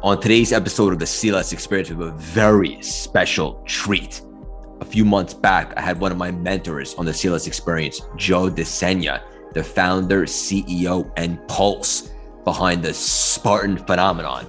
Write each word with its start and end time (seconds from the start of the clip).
On 0.00 0.20
today's 0.20 0.52
episode 0.52 0.92
of 0.92 1.00
the 1.00 1.04
CLS 1.04 1.52
Experience, 1.52 1.90
we 1.90 1.96
have 1.96 2.14
a 2.14 2.18
very 2.18 2.80
special 2.80 3.60
treat. 3.66 4.20
A 4.80 4.84
few 4.84 5.04
months 5.04 5.34
back, 5.34 5.76
I 5.76 5.80
had 5.80 5.98
one 5.98 6.12
of 6.12 6.18
my 6.18 6.30
mentors 6.30 6.94
on 6.94 7.04
the 7.04 7.10
CLS 7.10 7.48
Experience, 7.48 8.02
Joe 8.14 8.48
De 8.48 8.64
Sena, 8.64 9.24
the 9.54 9.64
founder, 9.64 10.24
CEO, 10.24 11.10
and 11.16 11.44
pulse 11.48 12.10
behind 12.44 12.84
the 12.84 12.94
Spartan 12.94 13.76
phenomenon. 13.76 14.46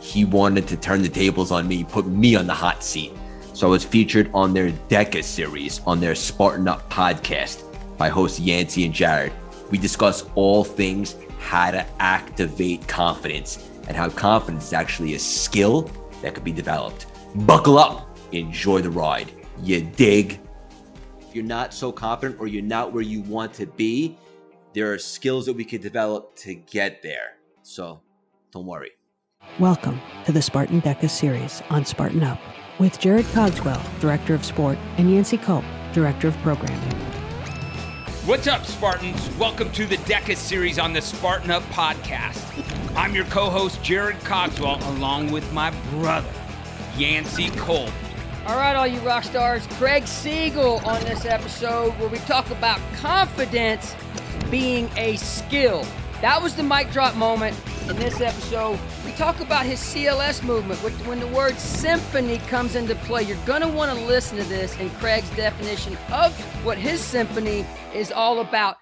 He 0.00 0.24
wanted 0.24 0.66
to 0.66 0.76
turn 0.76 1.02
the 1.02 1.08
tables 1.08 1.52
on 1.52 1.68
me, 1.68 1.84
put 1.84 2.08
me 2.08 2.34
on 2.34 2.48
the 2.48 2.54
hot 2.54 2.82
seat. 2.82 3.12
So 3.54 3.68
I 3.68 3.70
was 3.70 3.84
featured 3.84 4.28
on 4.34 4.52
their 4.52 4.72
DEKA 4.88 5.22
series 5.22 5.80
on 5.86 6.00
their 6.00 6.16
Spartan 6.16 6.66
Up 6.66 6.90
podcast 6.90 7.62
by 7.96 8.08
hosts 8.08 8.40
Yancey 8.40 8.84
and 8.84 8.92
Jared. 8.92 9.32
We 9.70 9.78
discuss 9.78 10.24
all 10.34 10.64
things 10.64 11.14
how 11.38 11.70
to 11.70 11.86
activate 12.00 12.88
confidence 12.88 13.67
and 13.88 13.96
how 13.96 14.08
confidence 14.10 14.66
is 14.66 14.72
actually 14.72 15.14
a 15.14 15.18
skill 15.18 15.90
that 16.22 16.34
could 16.34 16.44
be 16.44 16.52
developed. 16.52 17.06
Buckle 17.46 17.78
up, 17.78 18.16
enjoy 18.32 18.80
the 18.80 18.90
ride. 18.90 19.32
You 19.62 19.80
dig? 19.80 20.38
If 21.20 21.34
you're 21.34 21.44
not 21.44 21.74
so 21.74 21.90
confident 21.90 22.40
or 22.40 22.46
you're 22.46 22.62
not 22.62 22.92
where 22.92 23.02
you 23.02 23.22
want 23.22 23.52
to 23.54 23.66
be, 23.66 24.16
there 24.74 24.92
are 24.92 24.98
skills 24.98 25.46
that 25.46 25.54
we 25.54 25.64
could 25.64 25.80
develop 25.80 26.36
to 26.36 26.54
get 26.54 27.02
there. 27.02 27.38
So 27.62 28.00
don't 28.52 28.66
worry. 28.66 28.90
Welcome 29.58 30.00
to 30.26 30.32
the 30.32 30.42
Spartan 30.42 30.82
DEKA 30.82 31.08
series 31.08 31.62
on 31.70 31.84
Spartan 31.84 32.22
Up 32.22 32.38
with 32.78 32.98
Jared 32.98 33.26
Cogswell, 33.26 33.82
Director 34.00 34.34
of 34.34 34.44
Sport, 34.44 34.78
and 34.98 35.10
Yancey 35.10 35.38
Culp, 35.38 35.64
Director 35.92 36.28
of 36.28 36.36
Programming. 36.38 37.07
What's 38.28 38.46
up, 38.46 38.66
Spartans? 38.66 39.34
Welcome 39.36 39.72
to 39.72 39.86
the 39.86 39.96
DEKA 39.96 40.36
series 40.36 40.78
on 40.78 40.92
the 40.92 41.00
Spartan 41.00 41.50
Up 41.50 41.62
podcast. 41.70 42.44
I'm 42.94 43.14
your 43.14 43.24
co 43.24 43.48
host, 43.48 43.82
Jared 43.82 44.18
Cogswell, 44.18 44.86
along 44.96 45.32
with 45.32 45.50
my 45.50 45.70
brother, 45.92 46.28
Yancey 46.98 47.48
Culp. 47.48 47.90
All 48.46 48.56
right, 48.56 48.76
all 48.76 48.86
you 48.86 49.00
rock 49.00 49.24
stars, 49.24 49.66
Craig 49.78 50.06
Siegel 50.06 50.82
on 50.84 51.02
this 51.04 51.24
episode 51.24 51.92
where 51.92 52.10
we 52.10 52.18
talk 52.18 52.50
about 52.50 52.78
confidence 52.96 53.96
being 54.50 54.90
a 54.98 55.16
skill. 55.16 55.86
That 56.20 56.42
was 56.42 56.54
the 56.54 56.62
mic 56.62 56.90
drop 56.90 57.16
moment 57.16 57.58
in 57.88 57.96
this 57.96 58.20
episode. 58.20 58.78
Talk 59.18 59.40
about 59.40 59.66
his 59.66 59.80
CLS 59.80 60.44
movement. 60.44 60.78
When 61.04 61.18
the 61.18 61.26
word 61.26 61.58
symphony 61.58 62.38
comes 62.46 62.76
into 62.76 62.94
play, 62.94 63.24
you're 63.24 63.36
going 63.46 63.62
to 63.62 63.66
want 63.66 63.90
to 63.98 64.04
listen 64.04 64.38
to 64.38 64.44
this 64.44 64.78
and 64.78 64.92
Craig's 64.94 65.28
definition 65.30 65.98
of 66.12 66.32
what 66.64 66.78
his 66.78 67.00
symphony 67.00 67.66
is 67.92 68.12
all 68.12 68.38
about. 68.38 68.76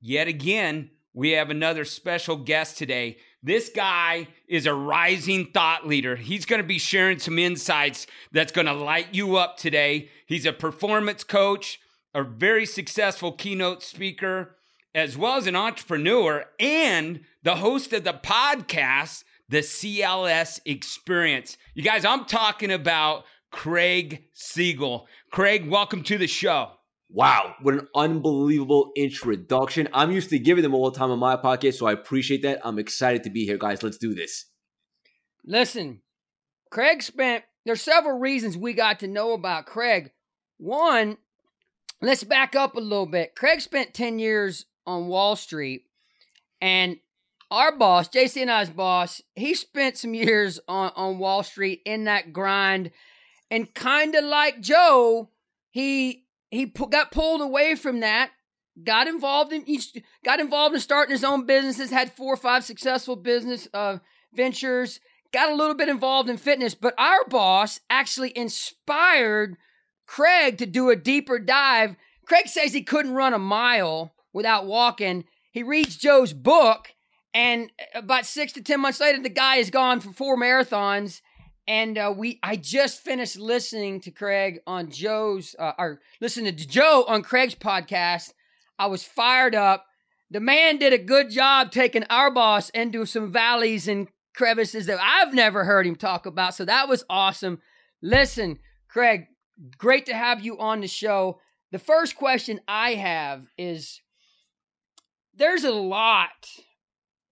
Yet 0.00 0.26
again, 0.26 0.88
we 1.12 1.32
have 1.32 1.50
another 1.50 1.84
special 1.84 2.38
guest 2.38 2.78
today. 2.78 3.18
This 3.42 3.68
guy 3.68 4.28
is 4.48 4.64
a 4.64 4.72
rising 4.72 5.50
thought 5.52 5.86
leader. 5.86 6.16
He's 6.16 6.46
going 6.46 6.62
to 6.62 6.66
be 6.66 6.78
sharing 6.78 7.18
some 7.18 7.38
insights 7.38 8.06
that's 8.32 8.52
going 8.52 8.66
to 8.66 8.72
light 8.72 9.08
you 9.12 9.36
up 9.36 9.58
today. 9.58 10.08
He's 10.24 10.46
a 10.46 10.54
performance 10.54 11.24
coach, 11.24 11.78
a 12.14 12.22
very 12.22 12.64
successful 12.64 13.32
keynote 13.32 13.82
speaker, 13.82 14.56
as 14.94 15.18
well 15.18 15.36
as 15.36 15.46
an 15.46 15.56
entrepreneur 15.56 16.46
and 16.58 17.20
the 17.42 17.56
host 17.56 17.92
of 17.92 18.04
the 18.04 18.14
podcast, 18.14 19.24
The 19.50 19.58
CLS 19.58 20.60
Experience. 20.64 21.58
You 21.74 21.82
guys, 21.82 22.06
I'm 22.06 22.24
talking 22.24 22.72
about 22.72 23.24
Craig 23.50 24.24
Siegel. 24.32 25.06
Craig, 25.30 25.68
welcome 25.68 26.02
to 26.04 26.16
the 26.16 26.26
show. 26.26 26.70
Wow, 27.10 27.54
what 27.60 27.74
an 27.74 27.86
unbelievable 27.94 28.90
introduction. 28.96 29.88
I'm 29.92 30.10
used 30.10 30.30
to 30.30 30.38
giving 30.38 30.62
them 30.62 30.74
all 30.74 30.90
the 30.90 30.98
time 30.98 31.10
on 31.10 31.18
my 31.18 31.36
podcast, 31.36 31.74
so 31.74 31.86
I 31.86 31.92
appreciate 31.92 32.42
that. 32.42 32.60
I'm 32.64 32.78
excited 32.78 33.22
to 33.24 33.30
be 33.30 33.44
here, 33.44 33.58
guys. 33.58 33.82
Let's 33.82 33.98
do 33.98 34.14
this. 34.14 34.46
Listen, 35.44 36.00
Craig 36.70 37.02
spent, 37.02 37.44
there's 37.66 37.82
several 37.82 38.18
reasons 38.18 38.56
we 38.56 38.72
got 38.72 38.98
to 39.00 39.06
know 39.06 39.34
about 39.34 39.66
Craig. 39.66 40.10
One, 40.56 41.18
let's 42.00 42.24
back 42.24 42.56
up 42.56 42.76
a 42.76 42.80
little 42.80 43.06
bit. 43.06 43.36
Craig 43.36 43.60
spent 43.60 43.92
10 43.92 44.18
years 44.18 44.64
on 44.86 45.06
Wall 45.06 45.36
Street, 45.36 45.82
and 46.62 46.96
our 47.54 47.76
boss, 47.76 48.08
JC 48.08 48.42
and 48.42 48.50
I's 48.50 48.70
boss, 48.70 49.22
he 49.34 49.54
spent 49.54 49.96
some 49.96 50.14
years 50.14 50.60
on, 50.68 50.92
on 50.96 51.18
Wall 51.18 51.42
Street 51.42 51.80
in 51.84 52.04
that 52.04 52.32
grind, 52.32 52.90
and 53.50 53.72
kind 53.74 54.14
of 54.14 54.24
like 54.24 54.60
Joe, 54.60 55.30
he 55.70 56.26
he 56.50 56.66
pu- 56.66 56.88
got 56.88 57.10
pulled 57.10 57.40
away 57.40 57.74
from 57.74 58.00
that, 58.00 58.30
got 58.82 59.06
involved 59.06 59.52
in 59.52 59.64
got 60.24 60.40
involved 60.40 60.74
in 60.74 60.80
starting 60.80 61.12
his 61.12 61.24
own 61.24 61.46
businesses, 61.46 61.90
had 61.90 62.12
four 62.12 62.34
or 62.34 62.36
five 62.36 62.64
successful 62.64 63.16
business 63.16 63.68
uh, 63.72 63.98
ventures, 64.32 65.00
got 65.32 65.50
a 65.50 65.54
little 65.54 65.74
bit 65.74 65.88
involved 65.88 66.28
in 66.28 66.36
fitness, 66.36 66.74
but 66.74 66.94
our 66.98 67.24
boss 67.28 67.80
actually 67.90 68.36
inspired 68.36 69.56
Craig 70.06 70.58
to 70.58 70.66
do 70.66 70.90
a 70.90 70.96
deeper 70.96 71.38
dive. 71.38 71.96
Craig 72.24 72.48
says 72.48 72.72
he 72.72 72.82
couldn't 72.82 73.14
run 73.14 73.34
a 73.34 73.38
mile 73.38 74.14
without 74.32 74.66
walking. 74.66 75.24
He 75.50 75.62
reads 75.62 75.96
Joe's 75.96 76.32
book, 76.32 76.88
and 77.34 77.70
about 77.94 78.24
six 78.24 78.52
to 78.52 78.62
ten 78.62 78.80
months 78.80 79.00
later, 79.00 79.20
the 79.20 79.28
guy 79.28 79.56
is 79.56 79.70
gone 79.70 80.00
for 80.00 80.12
four 80.12 80.38
marathons. 80.38 81.20
And 81.66 81.96
uh, 81.96 82.12
we, 82.14 82.38
I 82.42 82.56
just 82.56 83.00
finished 83.00 83.38
listening 83.38 84.00
to 84.02 84.10
Craig 84.10 84.60
on 84.66 84.90
Joe's, 84.90 85.56
uh, 85.58 85.72
or 85.78 86.00
listening 86.20 86.54
to 86.54 86.68
Joe 86.68 87.04
on 87.08 87.22
Craig's 87.22 87.54
podcast. 87.54 88.34
I 88.78 88.86
was 88.86 89.02
fired 89.02 89.54
up. 89.54 89.86
The 90.30 90.40
man 90.40 90.76
did 90.76 90.92
a 90.92 90.98
good 90.98 91.30
job 91.30 91.70
taking 91.70 92.04
our 92.10 92.30
boss 92.30 92.68
into 92.70 93.06
some 93.06 93.32
valleys 93.32 93.88
and 93.88 94.08
crevices 94.34 94.86
that 94.86 94.98
I've 95.00 95.32
never 95.32 95.64
heard 95.64 95.86
him 95.86 95.96
talk 95.96 96.26
about. 96.26 96.54
So 96.54 96.66
that 96.66 96.86
was 96.86 97.04
awesome. 97.08 97.60
Listen, 98.02 98.58
Craig, 98.88 99.26
great 99.78 100.04
to 100.06 100.14
have 100.14 100.44
you 100.44 100.58
on 100.58 100.82
the 100.82 100.88
show. 100.88 101.40
The 101.72 101.78
first 101.78 102.16
question 102.16 102.60
I 102.68 102.94
have 102.94 103.46
is 103.56 104.02
there's 105.34 105.64
a 105.64 105.72
lot 105.72 106.28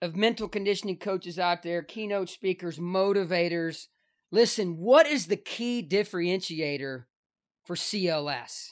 of 0.02 0.16
mental 0.16 0.48
conditioning 0.48 0.98
coaches 0.98 1.38
out 1.38 1.62
there, 1.62 1.80
keynote 1.80 2.28
speakers, 2.28 2.78
motivators. 2.78 3.86
Listen, 4.32 4.76
what 4.76 5.06
is 5.06 5.26
the 5.26 5.36
key 5.36 5.86
differentiator 5.88 7.04
for 7.64 7.76
CLS? 7.76 8.70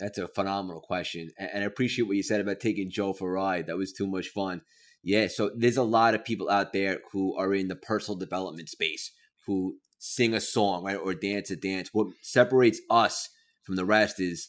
That's 0.00 0.18
a 0.18 0.26
phenomenal 0.26 0.80
question. 0.80 1.30
And 1.38 1.62
I 1.62 1.66
appreciate 1.66 2.08
what 2.08 2.16
you 2.16 2.24
said 2.24 2.40
about 2.40 2.58
taking 2.58 2.90
Joe 2.90 3.12
for 3.12 3.30
a 3.30 3.32
ride. 3.32 3.68
That 3.68 3.76
was 3.76 3.92
too 3.92 4.08
much 4.08 4.28
fun. 4.28 4.62
Yeah, 5.04 5.28
so 5.28 5.52
there's 5.56 5.76
a 5.76 5.82
lot 5.82 6.14
of 6.14 6.24
people 6.24 6.50
out 6.50 6.72
there 6.72 6.98
who 7.12 7.36
are 7.36 7.54
in 7.54 7.68
the 7.68 7.76
personal 7.76 8.18
development 8.18 8.68
space 8.68 9.12
who 9.46 9.76
sing 9.98 10.34
a 10.34 10.40
song, 10.40 10.84
right, 10.84 10.96
or 10.96 11.14
dance 11.14 11.50
a 11.50 11.56
dance. 11.56 11.90
What 11.92 12.08
separates 12.22 12.80
us 12.90 13.28
from 13.62 13.76
the 13.76 13.84
rest 13.84 14.18
is 14.18 14.48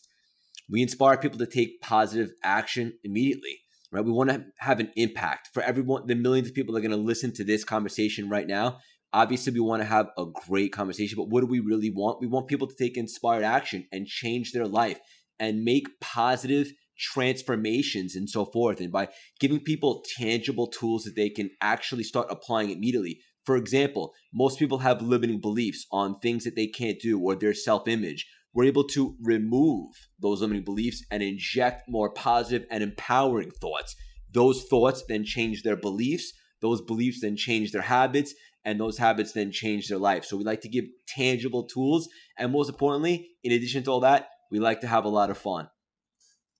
we 0.70 0.82
inspire 0.82 1.18
people 1.18 1.38
to 1.40 1.46
take 1.46 1.82
positive 1.82 2.32
action 2.44 2.94
immediately 3.04 3.60
right? 3.92 4.06
We 4.06 4.12
want 4.12 4.30
to 4.30 4.46
have 4.60 4.80
an 4.80 4.92
impact 4.96 5.50
for 5.54 5.62
everyone, 5.62 6.08
the 6.08 6.16
millions 6.16 6.48
of 6.48 6.54
people 6.54 6.74
that 6.74 6.80
are 6.80 6.88
going 6.88 7.00
to 7.00 7.08
listen 7.08 7.34
to 7.34 7.44
this 7.44 7.64
conversation 7.64 8.30
right 8.30 8.48
now. 8.48 8.80
Obviously, 9.14 9.52
we 9.52 9.60
want 9.60 9.82
to 9.82 9.88
have 9.88 10.08
a 10.18 10.26
great 10.48 10.72
conversation, 10.72 11.18
but 11.18 11.30
what 11.30 11.42
do 11.42 11.48
we 11.48 11.60
really 11.60 11.92
want? 11.94 12.22
We 12.22 12.28
want 12.28 12.48
people 12.48 12.68
to 12.68 12.76
take 12.76 12.96
inspired 12.96 13.44
action 13.44 13.86
and 13.92 14.08
change 14.08 14.54
their 14.54 14.68
life 14.68 15.00
and 15.40 15.64
make 15.64 16.00
positive 16.00 16.72
transformations 16.98 18.16
and 18.16 18.30
so 18.30 18.46
forth. 18.46 18.80
And 18.80 18.92
by 18.92 19.10
giving 19.40 19.60
people 19.60 20.04
tangible 20.18 20.68
tools 20.68 21.04
that 21.04 21.16
they 21.16 21.30
can 21.30 21.50
actually 21.60 22.04
start 22.04 22.28
applying 22.30 22.70
immediately. 22.70 23.20
For 23.44 23.58
example, 23.58 24.14
most 24.32 24.60
people 24.60 24.80
have 24.80 25.02
limiting 25.02 25.42
beliefs 25.42 25.88
on 25.92 26.20
things 26.20 26.44
that 26.44 26.56
they 26.56 26.68
can't 26.68 27.00
do 27.00 27.20
or 27.20 27.36
their 27.36 27.56
self 27.56 27.88
image 27.88 28.28
we're 28.54 28.66
able 28.66 28.84
to 28.84 29.16
remove 29.22 29.94
those 30.20 30.42
limiting 30.42 30.64
beliefs 30.64 31.04
and 31.10 31.24
inject 31.24 31.88
more 31.88 32.10
positive 32.12 32.68
and 32.70 32.84
empowering 32.84 33.52
thoughts. 33.52 33.96
Those 34.34 34.64
thoughts 34.64 35.04
then 35.08 35.24
change 35.24 35.64
their 35.64 35.76
beliefs. 35.76 36.34
Those 36.62 36.82
beliefs 36.82 37.22
then 37.22 37.36
change 37.36 37.72
their 37.72 37.82
habits, 37.82 38.36
and 38.64 38.80
those 38.80 38.98
habits 38.98 39.32
then 39.32 39.52
change 39.52 39.88
their 39.88 39.98
life. 39.98 40.26
So 40.26 40.38
we 40.38 40.44
like 40.44 40.62
to 40.62 40.70
give 40.70 40.86
tangible 41.08 41.64
tools. 41.64 42.08
And 42.38 42.52
most 42.52 42.70
importantly, 42.70 43.32
in 43.44 43.52
addition 43.52 43.84
to 43.84 43.92
all 43.92 44.02
that, 44.02 44.30
we 44.52 44.60
like 44.60 44.82
to 44.82 44.88
have 44.88 45.06
a 45.06 45.10
lot 45.10 45.30
of 45.32 45.38
fun. 45.38 45.70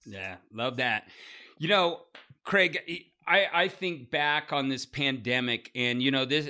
Yeah, 0.06 0.38
love 0.52 0.78
that. 0.78 1.08
You 1.60 1.68
know, 1.68 2.02
Craig, 2.44 2.80
I, 3.28 3.48
I 3.54 3.68
think 3.68 4.10
back 4.10 4.52
on 4.52 4.70
this 4.70 4.86
pandemic, 4.86 5.70
and 5.76 6.02
you 6.02 6.10
know, 6.10 6.26
this 6.26 6.50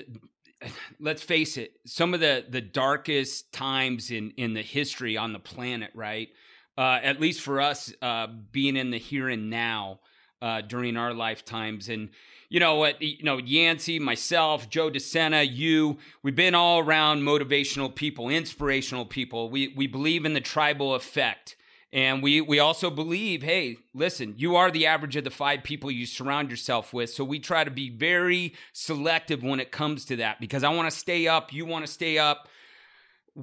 let's 1.00 1.24
face 1.24 1.58
it, 1.58 1.80
some 1.86 2.14
of 2.14 2.20
the 2.20 2.46
the 2.48 2.62
darkest 2.62 3.52
times 3.52 4.12
in 4.12 4.32
in 4.38 4.54
the 4.54 4.62
history 4.62 5.18
on 5.18 5.34
the 5.34 5.40
planet, 5.40 5.92
right? 5.94 6.30
Uh, 6.78 7.00
at 7.04 7.20
least 7.20 7.42
for 7.42 7.60
us, 7.60 7.94
uh, 8.02 8.28
being 8.52 8.78
in 8.78 8.92
the 8.92 8.98
here 8.98 9.30
and 9.30 9.50
now 9.50 10.00
uh, 10.42 10.62
during 10.62 10.98
our 10.98 11.14
lifetimes, 11.14 11.90
and 11.90 12.10
you 12.50 12.60
know 12.60 12.76
what, 12.76 13.02
you 13.02 13.24
know 13.24 13.38
Yancey, 13.38 14.00
myself, 14.00 14.70
Joe 14.70 14.90
De 14.90 15.00
Sena, 15.00 15.44
you, 15.44 15.98
we've 16.24 16.36
been 16.36 16.56
all 16.56 16.80
around 16.80 17.22
motivational 17.22 17.94
people, 17.94 18.30
inspirational 18.30 19.06
people. 19.06 19.50
We 19.50 19.70
we 19.70 19.88
believe 19.88 20.26
in 20.26 20.34
the 20.34 20.42
tribal 20.42 20.96
effect. 20.96 21.56
And 21.94 22.24
we 22.24 22.40
we 22.40 22.60
also 22.60 22.90
believe, 22.90 23.44
hey, 23.44 23.78
listen, 23.94 24.36
you 24.38 24.56
are 24.56 24.72
the 24.72 24.86
average 24.86 25.18
of 25.18 25.26
the 25.26 25.30
five 25.30 25.64
people 25.64 25.92
you 25.92 26.06
surround 26.06 26.50
yourself 26.50 26.94
with. 26.94 27.10
So 27.10 27.26
we 27.26 27.40
try 27.40 27.64
to 27.66 27.72
be 27.72 27.90
very 27.90 28.54
selective 28.72 29.44
when 29.44 29.60
it 29.60 29.72
comes 29.72 30.06
to 30.06 30.16
that 30.18 30.40
because 30.40 30.64
I 30.64 30.70
want 30.70 30.90
to 30.90 30.98
stay 30.98 31.28
up, 31.28 31.52
you 31.52 31.66
want 31.66 31.86
to 31.86 31.92
stay 31.92 32.18
up. 32.18 32.48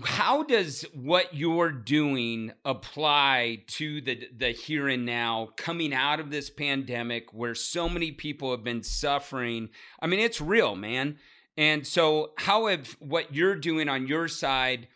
How 0.02 0.42
does 0.42 0.82
what 0.94 1.34
you're 1.34 1.72
doing 1.72 2.52
apply 2.64 3.64
to 3.68 4.00
the 4.00 4.28
the 4.34 4.50
here 4.52 4.88
and 4.88 5.04
now 5.04 5.50
coming 5.56 5.92
out 5.92 6.18
of 6.18 6.30
this 6.30 6.48
pandemic 6.48 7.34
where 7.34 7.54
so 7.54 7.86
many 7.86 8.12
people 8.12 8.50
have 8.50 8.64
been 8.64 8.82
suffering? 8.82 9.68
I 10.00 10.06
mean, 10.06 10.20
it's 10.20 10.40
real, 10.40 10.74
man. 10.74 11.18
And 11.58 11.86
so 11.86 12.32
how 12.38 12.66
have 12.66 12.96
what 13.00 13.34
you're 13.34 13.56
doing 13.56 13.88
on 13.90 14.06
your 14.06 14.28
side 14.28 14.88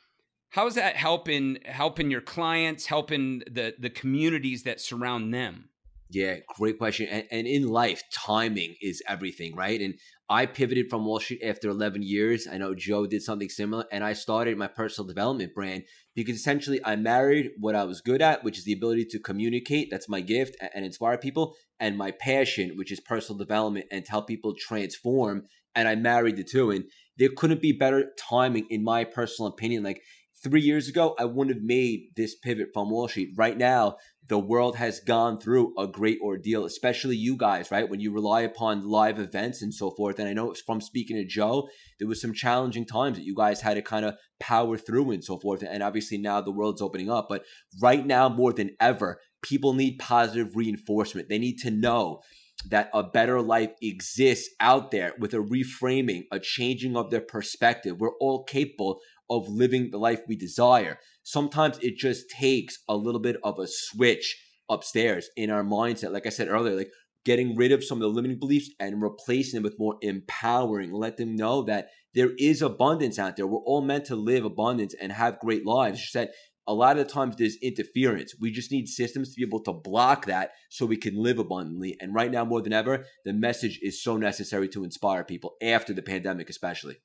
how 0.53 0.67
is 0.67 0.75
that 0.75 0.97
helping 0.97 1.59
helping 1.65 2.11
your 2.11 2.21
clients, 2.21 2.87
helping 2.87 3.41
the 3.51 3.75
the 3.79 3.91
communities 3.91 4.63
that 4.65 4.81
surround 4.81 5.35
them? 5.35 5.71
Yeah, 6.11 6.37
great 6.59 6.77
question. 6.77 7.09
And, 7.09 7.25
and, 7.31 7.47
in 7.47 7.69
life, 7.69 8.03
timing 8.13 8.75
is 8.83 9.03
everything, 9.09 9.57
right? 9.57 9.81
And 9.81 9.95
I 10.29 10.45
pivoted 10.45 10.91
from 10.91 11.07
Wall 11.07 11.21
Street 11.21 11.41
after 11.43 11.71
11 11.71 12.03
years. 12.03 12.47
I 12.47 12.59
know 12.59 12.75
Joe 12.75 13.07
did 13.07 13.23
something 13.23 13.49
similar, 13.49 13.87
and 13.91 14.05
I 14.05 14.13
started 14.13 14.59
my 14.59 14.67
personal 14.67 15.09
development 15.09 15.55
brand 15.55 15.85
because 16.15 16.37
essentially 16.37 16.85
I 16.85 16.97
married 16.97 17.53
what 17.59 17.75
I 17.75 17.85
was 17.85 18.03
good 18.03 18.21
at, 18.21 18.45
which 18.45 18.59
is 18.59 18.65
the 18.65 18.75
ability 18.75 19.07
to 19.07 19.19
communicate. 19.21 19.89
That's 19.91 20.09
my 20.09 20.21
gift 20.21 20.55
and 20.75 20.85
inspire 20.85 21.17
people, 21.17 21.57
and 21.81 21.97
my 21.97 22.11
passion, 22.11 22.73
which 22.77 22.93
is 22.93 23.01
personal 23.01 23.39
development 23.39 23.87
and 23.91 24.05
to 24.05 24.11
help 24.11 24.29
people 24.29 24.55
transform. 24.55 25.45
And 25.75 25.89
I 25.89 25.95
married 25.95 26.37
the 26.37 26.45
two, 26.45 26.71
and 26.71 26.85
there 27.17 27.31
couldn't 27.35 27.63
be 27.63 27.73
better 27.73 28.13
timing, 28.19 28.67
in 28.69 28.85
my 28.85 29.05
personal 29.05 29.51
opinion. 29.51 29.83
Like 29.83 30.03
three 30.43 30.61
years 30.61 30.89
ago, 30.89 31.15
I 31.19 31.25
wouldn't 31.25 31.57
have 31.57 31.65
made 31.65 32.09
this 32.17 32.35
pivot 32.35 32.69
from 32.75 32.91
Wall 32.91 33.09
Street. 33.09 33.31
Right 33.37 33.57
now, 33.57 33.97
the 34.29 34.39
world 34.39 34.77
has 34.77 35.01
gone 35.01 35.41
through 35.41 35.75
a 35.79 35.87
great 35.87 36.19
ordeal, 36.23 36.65
especially 36.65 37.17
you 37.17 37.37
guys, 37.37 37.71
right? 37.71 37.89
When 37.89 38.01
you 38.01 38.13
rely 38.13 38.43
upon 38.43 38.89
live 38.89 39.19
events 39.19 39.63
and 39.63 39.75
so 39.75 39.91
forth. 39.91 40.19
And 40.19 40.29
I 40.29 40.33
know 40.33 40.55
from 40.67 40.81
speaking 40.81 41.17
to 41.17 41.25
Joe, 41.25 41.69
there 41.99 42.09
was 42.09 42.21
some 42.21 42.33
challenging 42.33 42.87
times 42.87 43.19
that 43.19 43.27
you 43.27 43.35
guys 43.35 43.61
had 43.61 43.75
to 43.75 43.83
kind 43.83 44.05
of 44.05 44.15
power 44.41 44.77
through 44.77 45.11
and 45.11 45.25
so 45.25 45.39
forth. 45.39 45.63
And 45.63 45.83
obviously 45.83 46.19
now 46.19 46.41
the 46.41 46.53
world's 46.53 46.83
opening 46.83 47.11
up. 47.11 47.27
But 47.29 47.45
right 47.81 48.07
now, 48.07 48.29
more 48.29 48.53
than 48.53 48.77
ever, 48.81 49.21
people 49.43 49.75
need 49.75 49.99
positive 49.99 50.57
reinforcement. 50.57 51.29
They 51.29 51.39
need 51.39 51.59
to 51.59 51.71
know 51.71 52.21
that 52.69 52.91
a 52.95 53.03
better 53.03 53.43
life 53.43 53.71
exists 53.83 54.49
out 54.61 54.93
there 54.93 55.15
with 55.19 55.35
a 55.35 55.39
reframing, 55.39 56.25
a 56.31 56.39
changing 56.39 56.97
of 56.97 57.11
their 57.11 57.21
perspective. 57.21 57.99
We're 57.99 58.17
all 58.21 58.45
capable 58.45 59.01
of 59.33 59.49
living 59.49 59.91
the 59.91 59.99
life 59.99 60.21
we 60.29 60.37
desire. 60.37 60.99
Sometimes 61.23 61.79
it 61.81 61.97
just 61.97 62.29
takes 62.31 62.79
a 62.89 62.97
little 62.97 63.21
bit 63.21 63.37
of 63.43 63.59
a 63.59 63.67
switch 63.67 64.37
upstairs 64.69 65.31
in 65.37 65.51
our 65.51 65.65
mindset. 65.65 66.13
Like 66.13 66.27
I 66.27 66.31
said 66.31 66.49
earlier, 66.49 66.77
like 66.77 66.91
getting 67.25 67.57
rid 67.57 67.73
of 67.73 67.85
some 67.85 67.99
of 67.99 68.03
the 68.03 68.09
limiting 68.09 68.39
beliefs 68.39 68.71
and 68.79 69.01
replacing 69.01 69.59
them 69.59 69.63
with 69.63 69.79
more 69.79 69.97
empowering. 70.03 70.93
Let 70.93 71.17
them 71.17 71.37
know 71.37 71.63
that 71.63 71.89
there 72.15 72.31
is 72.39 72.63
abundance 72.63 73.19
out 73.19 73.37
there. 73.37 73.47
We're 73.47 73.61
all 73.61 73.83
meant 73.83 74.07
to 74.07 74.17
live 74.17 74.45
abundance 74.45 74.95
and 75.01 75.13
have 75.13 75.39
great 75.39 75.65
lives. 75.65 76.01
She 76.01 76.11
said 76.11 76.31
a 76.67 76.75
lot 76.75 76.99
of 76.99 77.07
the 77.07 77.13
times 77.13 77.37
there's 77.37 77.57
interference. 77.57 78.35
We 78.39 78.51
just 78.51 78.71
need 78.71 78.87
systems 78.87 79.31
to 79.31 79.37
be 79.37 79.47
able 79.47 79.63
to 79.65 79.73
block 79.73 80.27
that 80.27 80.51
so 80.69 80.87
we 80.87 80.97
can 80.97 81.17
live 81.17 81.39
abundantly. 81.39 81.97
And 82.01 82.15
right 82.15 82.31
now, 82.31 82.45
more 82.45 82.63
than 82.63 82.73
ever, 82.73 83.05
the 83.25 83.33
message 83.33 83.81
is 83.83 84.03
so 84.03 84.17
necessary 84.17 84.69
to 84.69 84.85
inspire 84.85 85.25
people 85.25 85.55
after 85.63 85.93
the 85.93 86.03
pandemic, 86.03 86.51
especially. 86.51 86.99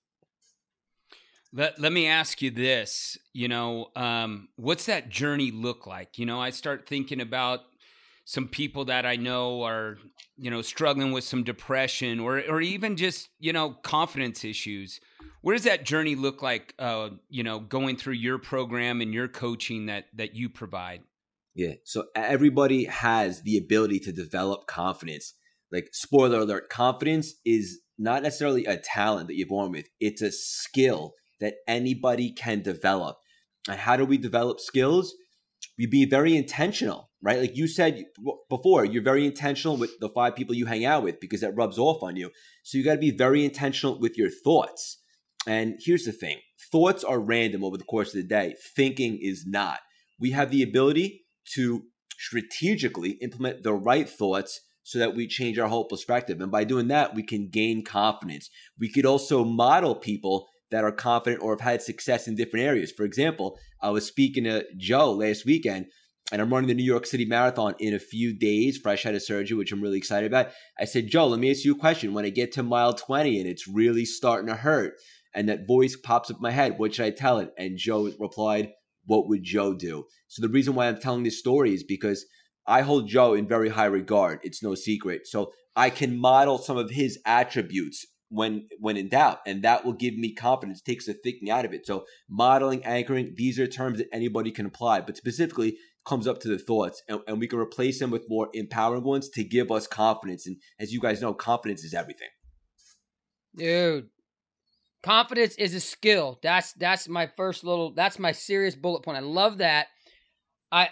Let, 1.53 1.79
let 1.79 1.94
me 1.94 2.07
ask 2.07 2.41
you 2.41 2.51
this, 2.51 3.17
you 3.33 3.47
know, 3.47 3.88
um, 3.95 4.49
what's 4.57 4.85
that 4.85 5.09
journey 5.09 5.51
look 5.51 5.88
like? 5.88 6.19
You 6.19 6.25
know, 6.25 6.41
I 6.41 6.49
start 6.49 6.88
thinking 6.88 7.21
about 7.21 7.61
some 8.25 8.47
people 8.47 8.85
that 8.85 9.05
I 9.05 9.15
know 9.15 9.63
are, 9.63 9.97
you 10.35 10.51
know, 10.51 10.61
struggling 10.61 11.13
with 11.13 11.23
some 11.23 11.44
depression 11.44 12.19
or, 12.19 12.39
or 12.49 12.59
even 12.59 12.97
just, 12.97 13.29
you 13.39 13.53
know, 13.53 13.71
confidence 13.71 14.44
issues. 14.44 14.99
What 15.41 15.53
does 15.53 15.63
that 15.63 15.85
journey 15.85 16.15
look 16.15 16.41
like, 16.41 16.73
uh, 16.77 17.11
you 17.29 17.44
know, 17.44 17.59
going 17.59 17.95
through 17.95 18.15
your 18.15 18.38
program 18.38 18.99
and 18.99 19.13
your 19.13 19.29
coaching 19.29 19.85
that, 19.85 20.05
that 20.15 20.35
you 20.35 20.49
provide? 20.49 21.03
Yeah. 21.55 21.75
So 21.85 22.05
everybody 22.13 22.83
has 22.83 23.44
the 23.44 23.57
ability 23.57 23.99
to 24.01 24.11
develop 24.11 24.67
confidence. 24.67 25.33
Like, 25.71 25.89
spoiler 25.94 26.39
alert, 26.39 26.69
confidence 26.69 27.33
is 27.45 27.79
not 27.97 28.23
necessarily 28.23 28.65
a 28.65 28.77
talent 28.77 29.27
that 29.27 29.35
you're 29.35 29.47
born 29.47 29.71
with, 29.71 29.88
it's 29.99 30.21
a 30.21 30.31
skill 30.31 31.13
that 31.39 31.56
anybody 31.68 32.31
can 32.31 32.62
develop. 32.62 33.18
And 33.68 33.80
how 33.80 33.98
do 33.98 34.06
we 34.06 34.18
develop 34.18 34.60
skills? 34.60 35.13
We 35.78 35.86
be 35.86 36.06
very 36.06 36.36
intentional, 36.36 37.10
right? 37.22 37.39
Like 37.39 37.56
you 37.56 37.68
said 37.68 38.06
before, 38.50 38.86
you're 38.86 39.04
very 39.04 39.25
intentional 39.25 39.78
with 39.78 39.92
the 40.00 40.10
five 40.10 40.36
people 40.36 40.56
you 40.56 40.66
hang 40.66 40.86
out 40.86 41.04
with 41.04 41.19
because 41.19 41.42
that 41.42 41.56
rubs 41.56 41.78
off 41.78 42.01
on 42.01 42.16
you. 42.16 42.31
So 42.63 42.78
you 42.78 42.84
got 42.84 42.94
to 42.94 43.00
be 43.00 43.12
very 43.12 43.45
intentional 43.45 44.00
with 44.00 44.18
your 44.18 44.30
thoughts. 44.30 45.01
And 45.45 45.80
here's 45.80 46.06
the 46.06 46.12
thing 46.12 46.39
thoughts 46.72 47.04
are 47.04 47.19
random 47.19 47.63
over 47.63 47.78
the 47.78 47.83
course 47.83 48.10
of 48.10 48.22
the 48.22 48.28
day, 48.28 48.56
thinking 48.75 49.19
is 49.22 49.45
not. 49.48 49.80
We 50.19 50.31
have 50.31 50.51
the 50.51 50.63
ability 50.63 51.25
to 51.54 51.83
strategically 52.18 53.12
implement 53.22 53.63
the 53.63 53.74
right 53.74 54.10
thoughts 54.10 54.62
so 54.83 55.00
that 55.00 55.16
we 55.16 55.28
change 55.28 55.60
our 55.60 55.68
whole 55.68 55.86
perspective. 55.86 56.42
And 56.42 56.51
by 56.51 56.63
doing 56.63 56.88
that, 56.88 57.13
we 57.13 57.22
can 57.22 57.50
gain 57.50 57.83
confidence. 57.83 58.50
We 58.80 58.90
could 58.90 59.06
also 59.06 59.44
model 59.44 59.95
people 59.95 60.48
that 60.72 60.84
are 60.84 60.92
confident 60.92 61.42
or 61.42 61.52
have 61.54 61.62
had 61.62 61.81
success 61.81 62.28
in 62.28 62.36
different 62.36 62.66
areas. 62.66 62.92
For 62.92 63.04
example, 63.04 63.58
I 63.81 63.90
was 63.90 64.06
speaking 64.06 64.44
to 64.46 64.66
Joe 64.78 65.12
last 65.14 65.46
weekend, 65.46 65.88
and 66.31 66.42
I'm 66.42 66.52
running 66.52 66.68
the 66.68 66.74
New 66.74 66.84
York 66.84 67.06
City 67.06 67.25
Marathon 67.25 67.75
in 67.80 67.94
a 67.94 68.00
few 68.00 68.38
days, 68.38 68.78
fresh 68.78 69.06
out 69.06 69.16
of 69.16 69.24
surgery, 69.24 69.58
which 69.58 69.72
I'm 69.72 69.81
really 69.81 69.98
excited 69.98 70.28
about. 70.28 70.50
I 70.80 70.86
said, 70.86 71.08
Joe, 71.08 71.28
let 71.28 71.40
me 71.40 71.50
ask 71.50 71.64
you 71.64 71.74
a 71.74 71.80
question. 71.80 72.14
When 72.14 72.25
I 72.25 72.30
get 72.30 72.52
to 72.54 72.64
mile 72.64 72.94
20 72.94 73.40
and 73.40 73.50
it's 73.50 73.68
really 73.68 74.06
starting 74.06 74.48
to 74.48 74.56
hurt, 74.56 74.96
and 75.34 75.48
that 75.50 75.68
voice 75.68 75.96
pops 75.96 76.30
up 76.31 76.38
in 76.38 76.42
my 76.42 76.52
head, 76.52 76.78
what 76.78 76.96
should 76.96 77.06
I 77.06 77.12
tell 77.12 77.40
it? 77.40 77.52
And 77.58 77.78
Joe 77.78 78.12
replied, 78.19 78.72
What 79.06 79.30
would 79.30 79.44
Joe 79.44 79.74
do? 79.74 80.06
So 80.28 80.42
the 80.42 80.50
reason 80.50 80.75
why 80.75 80.88
I'm 80.88 81.00
telling 81.00 81.24
this 81.24 81.40
story 81.40 81.74
is 81.74 81.84
because 81.84 82.25
I 82.66 82.81
hold 82.81 83.08
Joe 83.08 83.34
in 83.34 83.48
very 83.48 83.69
high 83.69 83.86
regard. 83.86 84.40
It's 84.44 84.64
no 84.64 84.75
secret. 84.75 85.28
So 85.28 85.54
I 85.75 85.90
can 85.90 86.18
model 86.18 86.58
some 86.58 86.75
of 86.75 86.90
his 86.90 87.19
attributes 87.25 88.06
when 88.29 88.68
when 88.79 88.97
in 88.97 89.09
doubt 89.09 89.39
and 89.45 89.63
that 89.63 89.85
will 89.85 89.94
give 89.94 90.15
me 90.15 90.33
confidence 90.33 90.81
takes 90.81 91.06
the 91.06 91.13
thinking 91.13 91.50
out 91.50 91.65
of 91.65 91.74
it. 91.74 91.85
So 91.85 92.06
modeling 92.29 92.83
anchoring 92.83 93.33
these 93.35 93.59
are 93.59 93.68
terms 93.68 94.00
that 94.00 94.07
anybody 94.13 94.51
can 94.51 94.65
apply 94.65 95.01
but 95.01 95.18
specifically 95.18 95.77
comes 96.06 96.27
up 96.27 96.39
to 96.39 96.47
the 96.47 96.57
thoughts 96.57 97.03
and, 97.07 97.19
and 97.27 97.39
we 97.39 97.47
can 97.47 97.59
replace 97.59 98.00
them 98.00 98.12
with 98.12 98.29
more 98.29 98.50
empowering 98.53 99.03
ones 99.03 99.29
to 99.29 99.44
give 99.44 99.71
us 99.71 99.88
confidence 99.88 100.47
and 100.47 100.57
as 100.79 100.91
you 100.94 101.00
guys 101.00 101.21
know 101.21 101.33
confidence 101.33 101.83
is 101.83 101.94
everything. 101.94 102.29
Dude 103.56 104.09
confidence 105.03 105.56
is 105.56 105.73
a 105.73 105.80
skill. 105.80 106.40
That's 106.44 106.73
that's 106.73 107.07
my 107.07 107.30
first 107.37 107.63
little 107.63 107.94
that's 107.94 108.19
my 108.19 108.31
serious 108.31 108.75
bullet 108.75 109.04
point. 109.04 109.18
I 109.18 109.21
love 109.21 109.59
that. 109.59 109.87
I 110.71 110.90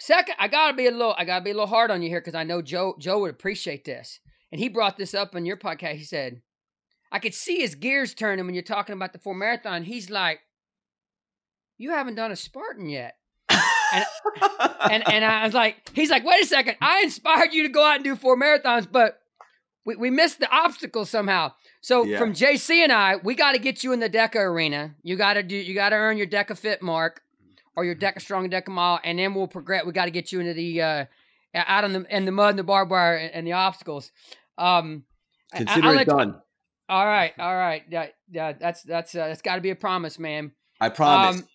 second 0.00 0.34
i 0.38 0.46
gotta 0.46 0.76
be 0.76 0.86
a 0.86 0.90
little 0.90 1.14
i 1.18 1.24
gotta 1.24 1.44
be 1.44 1.50
a 1.50 1.54
little 1.54 1.66
hard 1.66 1.90
on 1.90 2.02
you 2.02 2.08
here 2.08 2.20
because 2.20 2.34
i 2.34 2.44
know 2.44 2.62
joe 2.62 2.94
joe 2.98 3.18
would 3.18 3.30
appreciate 3.30 3.84
this 3.84 4.20
and 4.52 4.60
he 4.60 4.68
brought 4.68 4.96
this 4.96 5.14
up 5.14 5.34
on 5.34 5.46
your 5.46 5.56
podcast. 5.56 5.94
He 5.96 6.04
said, 6.04 6.42
I 7.10 7.18
could 7.18 7.34
see 7.34 7.60
his 7.60 7.74
gears 7.74 8.14
turning 8.14 8.46
when 8.46 8.54
you're 8.54 8.62
talking 8.62 8.94
about 8.94 9.12
the 9.12 9.18
four 9.18 9.34
marathon. 9.34 9.84
He's 9.84 10.10
like, 10.10 10.40
You 11.78 11.90
haven't 11.90 12.16
done 12.16 12.32
a 12.32 12.36
Spartan 12.36 12.88
yet. 12.88 13.14
and, 13.92 14.04
and 14.90 15.08
and 15.08 15.24
I 15.24 15.44
was 15.44 15.54
like, 15.54 15.90
he's 15.94 16.10
like, 16.10 16.24
wait 16.24 16.42
a 16.42 16.46
second, 16.46 16.76
I 16.80 17.00
inspired 17.02 17.52
you 17.52 17.62
to 17.62 17.68
go 17.70 17.84
out 17.84 17.96
and 17.96 18.04
do 18.04 18.14
four 18.16 18.36
marathons, 18.36 18.86
but 18.90 19.20
we, 19.86 19.96
we 19.96 20.10
missed 20.10 20.38
the 20.38 20.50
obstacle 20.50 21.06
somehow. 21.06 21.52
So 21.80 22.04
yeah. 22.04 22.18
from 22.18 22.34
JC 22.34 22.82
and 22.82 22.92
I, 22.92 23.16
we 23.16 23.34
got 23.34 23.52
to 23.52 23.58
get 23.58 23.82
you 23.82 23.92
in 23.92 24.00
the 24.00 24.10
DEKA 24.10 24.36
arena. 24.36 24.94
You 25.02 25.16
got 25.16 25.34
to 25.34 25.42
do, 25.42 25.56
you 25.56 25.74
got 25.74 25.90
to 25.90 25.96
earn 25.96 26.18
your 26.18 26.26
DEKA 26.26 26.58
fit 26.58 26.82
mark 26.82 27.22
or 27.74 27.84
your 27.84 27.94
DEKA 27.94 28.20
strong 28.20 28.50
DEKA 28.50 28.68
mile, 28.68 29.00
and 29.02 29.18
then 29.18 29.34
we'll 29.34 29.48
progress. 29.48 29.86
We 29.86 29.92
got 29.92 30.04
to 30.04 30.10
get 30.10 30.30
you 30.30 30.40
into 30.40 30.52
the 30.52 30.82
uh, 30.82 31.04
out 31.54 31.84
in 31.84 31.92
the 31.92 32.16
in 32.16 32.24
the 32.24 32.32
mud 32.32 32.50
and 32.50 32.58
the 32.58 32.64
barbed 32.64 32.90
wire 32.90 33.16
and, 33.16 33.32
and 33.32 33.46
the 33.46 33.52
obstacles. 33.52 34.10
Um, 34.56 35.04
Consider 35.54 35.88
I, 35.88 36.00
it 36.00 36.06
done. 36.06 36.28
You, 36.28 36.34
all 36.88 37.06
right, 37.06 37.32
all 37.38 37.54
right. 37.54 37.82
Yeah, 37.90 38.06
yeah. 38.30 38.52
That's 38.52 38.82
that's 38.82 39.14
uh, 39.14 39.28
that's 39.28 39.42
got 39.42 39.56
to 39.56 39.60
be 39.60 39.70
a 39.70 39.76
promise, 39.76 40.18
man. 40.18 40.52
I 40.80 40.88
promise. 40.88 41.40
Um, 41.40 41.48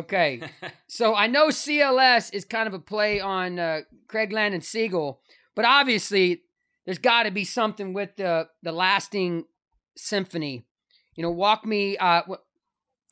okay. 0.00 0.42
so 0.88 1.14
I 1.14 1.26
know 1.26 1.48
CLS 1.48 2.32
is 2.34 2.44
kind 2.44 2.66
of 2.66 2.74
a 2.74 2.78
play 2.78 3.20
on 3.20 3.58
uh, 3.58 3.80
Craig 4.08 4.32
Landon 4.32 4.60
Siegel, 4.60 5.20
but 5.54 5.64
obviously 5.64 6.42
there's 6.84 6.98
got 6.98 7.24
to 7.24 7.30
be 7.30 7.44
something 7.44 7.92
with 7.92 8.16
the 8.16 8.48
the 8.62 8.72
lasting 8.72 9.44
symphony. 9.96 10.64
You 11.14 11.22
know, 11.22 11.30
walk 11.30 11.64
me. 11.64 11.96
Uh, 11.96 12.22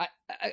a, 0.00 0.06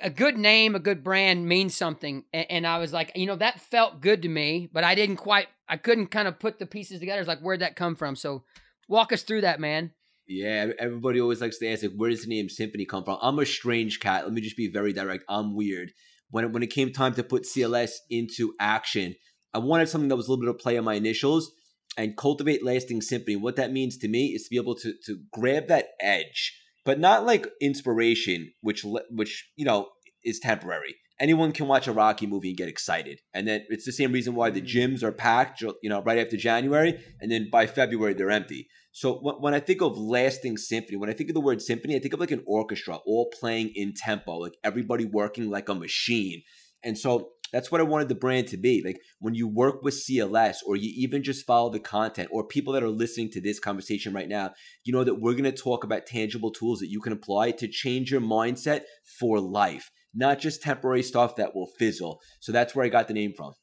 a 0.03 0.09
good 0.09 0.37
name, 0.37 0.75
a 0.75 0.79
good 0.79 1.03
brand 1.03 1.47
means 1.47 1.75
something, 1.75 2.25
and, 2.33 2.67
I 2.67 2.77
was 2.77 2.93
like, 2.93 3.11
you 3.15 3.25
know, 3.25 3.35
that 3.37 3.59
felt 3.59 4.01
good 4.01 4.21
to 4.21 4.29
me, 4.29 4.69
but 4.71 4.83
I 4.83 4.95
didn't 4.95 5.17
quite, 5.17 5.47
I 5.67 5.77
couldn't 5.77 6.07
kind 6.07 6.27
of 6.27 6.39
put 6.39 6.59
the 6.59 6.65
pieces 6.65 6.99
together. 6.99 7.19
It's 7.19 7.27
like, 7.27 7.41
where'd 7.41 7.61
that 7.61 7.75
come 7.75 7.95
from? 7.95 8.15
So 8.15 8.43
Walk 8.91 9.13
us 9.13 9.23
through 9.23 9.41
that, 9.41 9.61
man. 9.61 9.91
Yeah, 10.27 10.67
everybody 10.77 11.21
always 11.21 11.39
likes 11.39 11.57
to 11.59 11.71
ask, 11.71 11.81
like, 11.81 11.93
where 11.95 12.09
does 12.09 12.23
the 12.23 12.27
name 12.27 12.49
Symphony 12.49 12.83
come 12.85 13.05
from? 13.05 13.17
I'm 13.21 13.39
a 13.39 13.45
strange 13.45 14.01
cat. 14.01 14.25
Let 14.25 14.33
me 14.33 14.41
just 14.41 14.57
be 14.57 14.69
very 14.69 14.91
direct. 14.91 15.23
I'm 15.29 15.55
weird. 15.55 15.93
when 16.29 16.51
when 16.51 16.61
it 16.61 16.71
came 16.71 16.91
time 16.91 17.13
to 17.13 17.23
put 17.23 17.43
CLS 17.43 17.91
into 18.09 18.53
action, 18.59 19.15
I 19.53 19.59
wanted 19.59 19.87
something 19.87 20.09
that 20.09 20.17
was 20.17 20.27
a 20.27 20.31
little 20.31 20.43
bit 20.43 20.53
of 20.53 20.59
play 20.59 20.77
on 20.77 20.83
my 20.83 20.95
initials 20.95 21.53
and 21.97 22.17
cultivate 22.17 22.65
lasting 22.65 23.01
symphony. 23.01 23.37
What 23.37 23.55
that 23.55 23.71
means 23.71 23.97
to 23.99 24.09
me 24.09 24.27
is 24.35 24.43
to 24.43 24.49
be 24.49 24.57
able 24.57 24.75
to 24.75 24.93
to 25.05 25.19
grab 25.31 25.67
that 25.69 25.91
edge, 26.01 26.60
but 26.85 26.99
not 26.99 27.25
like 27.25 27.47
inspiration, 27.61 28.53
which 28.61 28.83
which 29.09 29.49
you 29.55 29.65
know 29.65 29.89
is 30.23 30.39
temporary. 30.39 30.95
Anyone 31.19 31.51
can 31.51 31.67
watch 31.67 31.87
a 31.87 31.91
Rocky 31.91 32.25
movie 32.25 32.49
and 32.49 32.57
get 32.57 32.67
excited, 32.67 33.19
and 33.33 33.47
then 33.47 33.65
it's 33.69 33.85
the 33.85 33.91
same 33.91 34.11
reason 34.11 34.33
why 34.33 34.49
the 34.49 34.61
mm. 34.61 34.67
gyms 34.67 35.03
are 35.03 35.11
packed, 35.11 35.61
you 35.61 35.89
know, 35.89 36.01
right 36.01 36.17
after 36.17 36.37
January, 36.37 36.99
and 37.19 37.31
then 37.31 37.49
by 37.51 37.67
February 37.67 38.13
they're 38.13 38.31
empty. 38.31 38.67
So 38.91 39.13
when 39.39 39.53
I 39.53 39.59
think 39.59 39.81
of 39.81 39.97
lasting 39.97 40.57
symphony, 40.57 40.97
when 40.97 41.09
I 41.09 41.13
think 41.13 41.29
of 41.29 41.33
the 41.33 41.41
word 41.41 41.61
symphony, 41.61 41.95
I 41.95 41.99
think 41.99 42.13
of 42.13 42.19
like 42.19 42.31
an 42.31 42.43
orchestra 42.45 42.97
all 43.05 43.31
playing 43.39 43.71
in 43.73 43.93
tempo, 43.93 44.37
like 44.37 44.57
everybody 44.63 45.05
working 45.05 45.49
like 45.49 45.69
a 45.69 45.75
machine. 45.75 46.43
And 46.83 46.97
so 46.97 47.29
that's 47.51 47.71
what 47.71 47.81
I 47.81 47.85
wanted 47.85 48.09
the 48.09 48.15
brand 48.15 48.47
to 48.47 48.57
be. 48.57 48.81
Like 48.83 48.99
when 49.19 49.35
you 49.35 49.47
work 49.47 49.83
with 49.83 49.93
CLS 49.93 50.57
or 50.65 50.75
you 50.75 50.91
even 50.95 51.23
just 51.23 51.45
follow 51.45 51.69
the 51.69 51.79
content 51.79 52.29
or 52.31 52.45
people 52.45 52.73
that 52.73 52.83
are 52.83 52.89
listening 52.89 53.29
to 53.31 53.41
this 53.41 53.59
conversation 53.59 54.13
right 54.13 54.29
now, 54.29 54.51
you 54.83 54.93
know 54.93 55.03
that 55.03 55.19
we're 55.19 55.33
going 55.33 55.43
to 55.43 55.51
talk 55.51 55.83
about 55.83 56.05
tangible 56.05 56.51
tools 56.51 56.79
that 56.79 56.89
you 56.89 57.01
can 57.01 57.13
apply 57.13 57.51
to 57.51 57.67
change 57.67 58.11
your 58.11 58.21
mindset 58.21 58.81
for 59.19 59.39
life, 59.39 59.91
not 60.13 60.39
just 60.39 60.61
temporary 60.61 61.03
stuff 61.03 61.35
that 61.35 61.55
will 61.55 61.67
fizzle. 61.77 62.21
So 62.39 62.51
that's 62.51 62.75
where 62.75 62.85
I 62.85 62.89
got 62.89 63.07
the 63.07 63.13
name 63.13 63.33
from. 63.35 63.53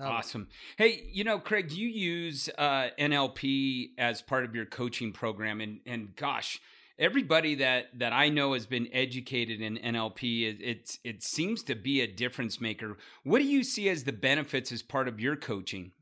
Awesome. 0.00 0.48
Hey, 0.76 1.08
you 1.10 1.24
know, 1.24 1.38
Craig, 1.38 1.72
you 1.72 1.88
use 1.88 2.50
uh, 2.58 2.88
NLP 2.98 3.92
as 3.98 4.20
part 4.20 4.44
of 4.44 4.54
your 4.54 4.66
coaching 4.66 5.12
program, 5.12 5.60
and 5.60 5.80
and 5.86 6.14
gosh, 6.14 6.60
everybody 6.98 7.56
that 7.56 7.86
that 7.98 8.12
I 8.12 8.28
know 8.28 8.54
has 8.54 8.66
been 8.66 8.88
educated 8.92 9.60
in 9.60 9.78
NLP. 9.78 10.42
It, 10.42 10.62
it 10.62 10.98
it 11.04 11.22
seems 11.22 11.62
to 11.64 11.74
be 11.74 12.00
a 12.00 12.06
difference 12.06 12.60
maker. 12.60 12.96
What 13.24 13.38
do 13.38 13.44
you 13.44 13.64
see 13.64 13.88
as 13.88 14.04
the 14.04 14.12
benefits 14.12 14.72
as 14.72 14.82
part 14.82 15.08
of 15.08 15.20
your 15.20 15.36
coaching? 15.36 15.92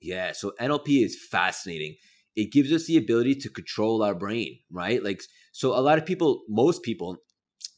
Yeah, 0.00 0.32
so 0.32 0.52
NLP 0.60 1.04
is 1.04 1.18
fascinating. 1.30 1.96
It 2.36 2.52
gives 2.52 2.72
us 2.72 2.86
the 2.86 2.96
ability 2.96 3.36
to 3.36 3.48
control 3.48 4.02
our 4.02 4.14
brain, 4.14 4.58
right? 4.70 5.02
Like, 5.02 5.22
so 5.52 5.70
a 5.78 5.80
lot 5.80 5.98
of 5.98 6.04
people, 6.04 6.42
most 6.48 6.82
people, 6.82 7.16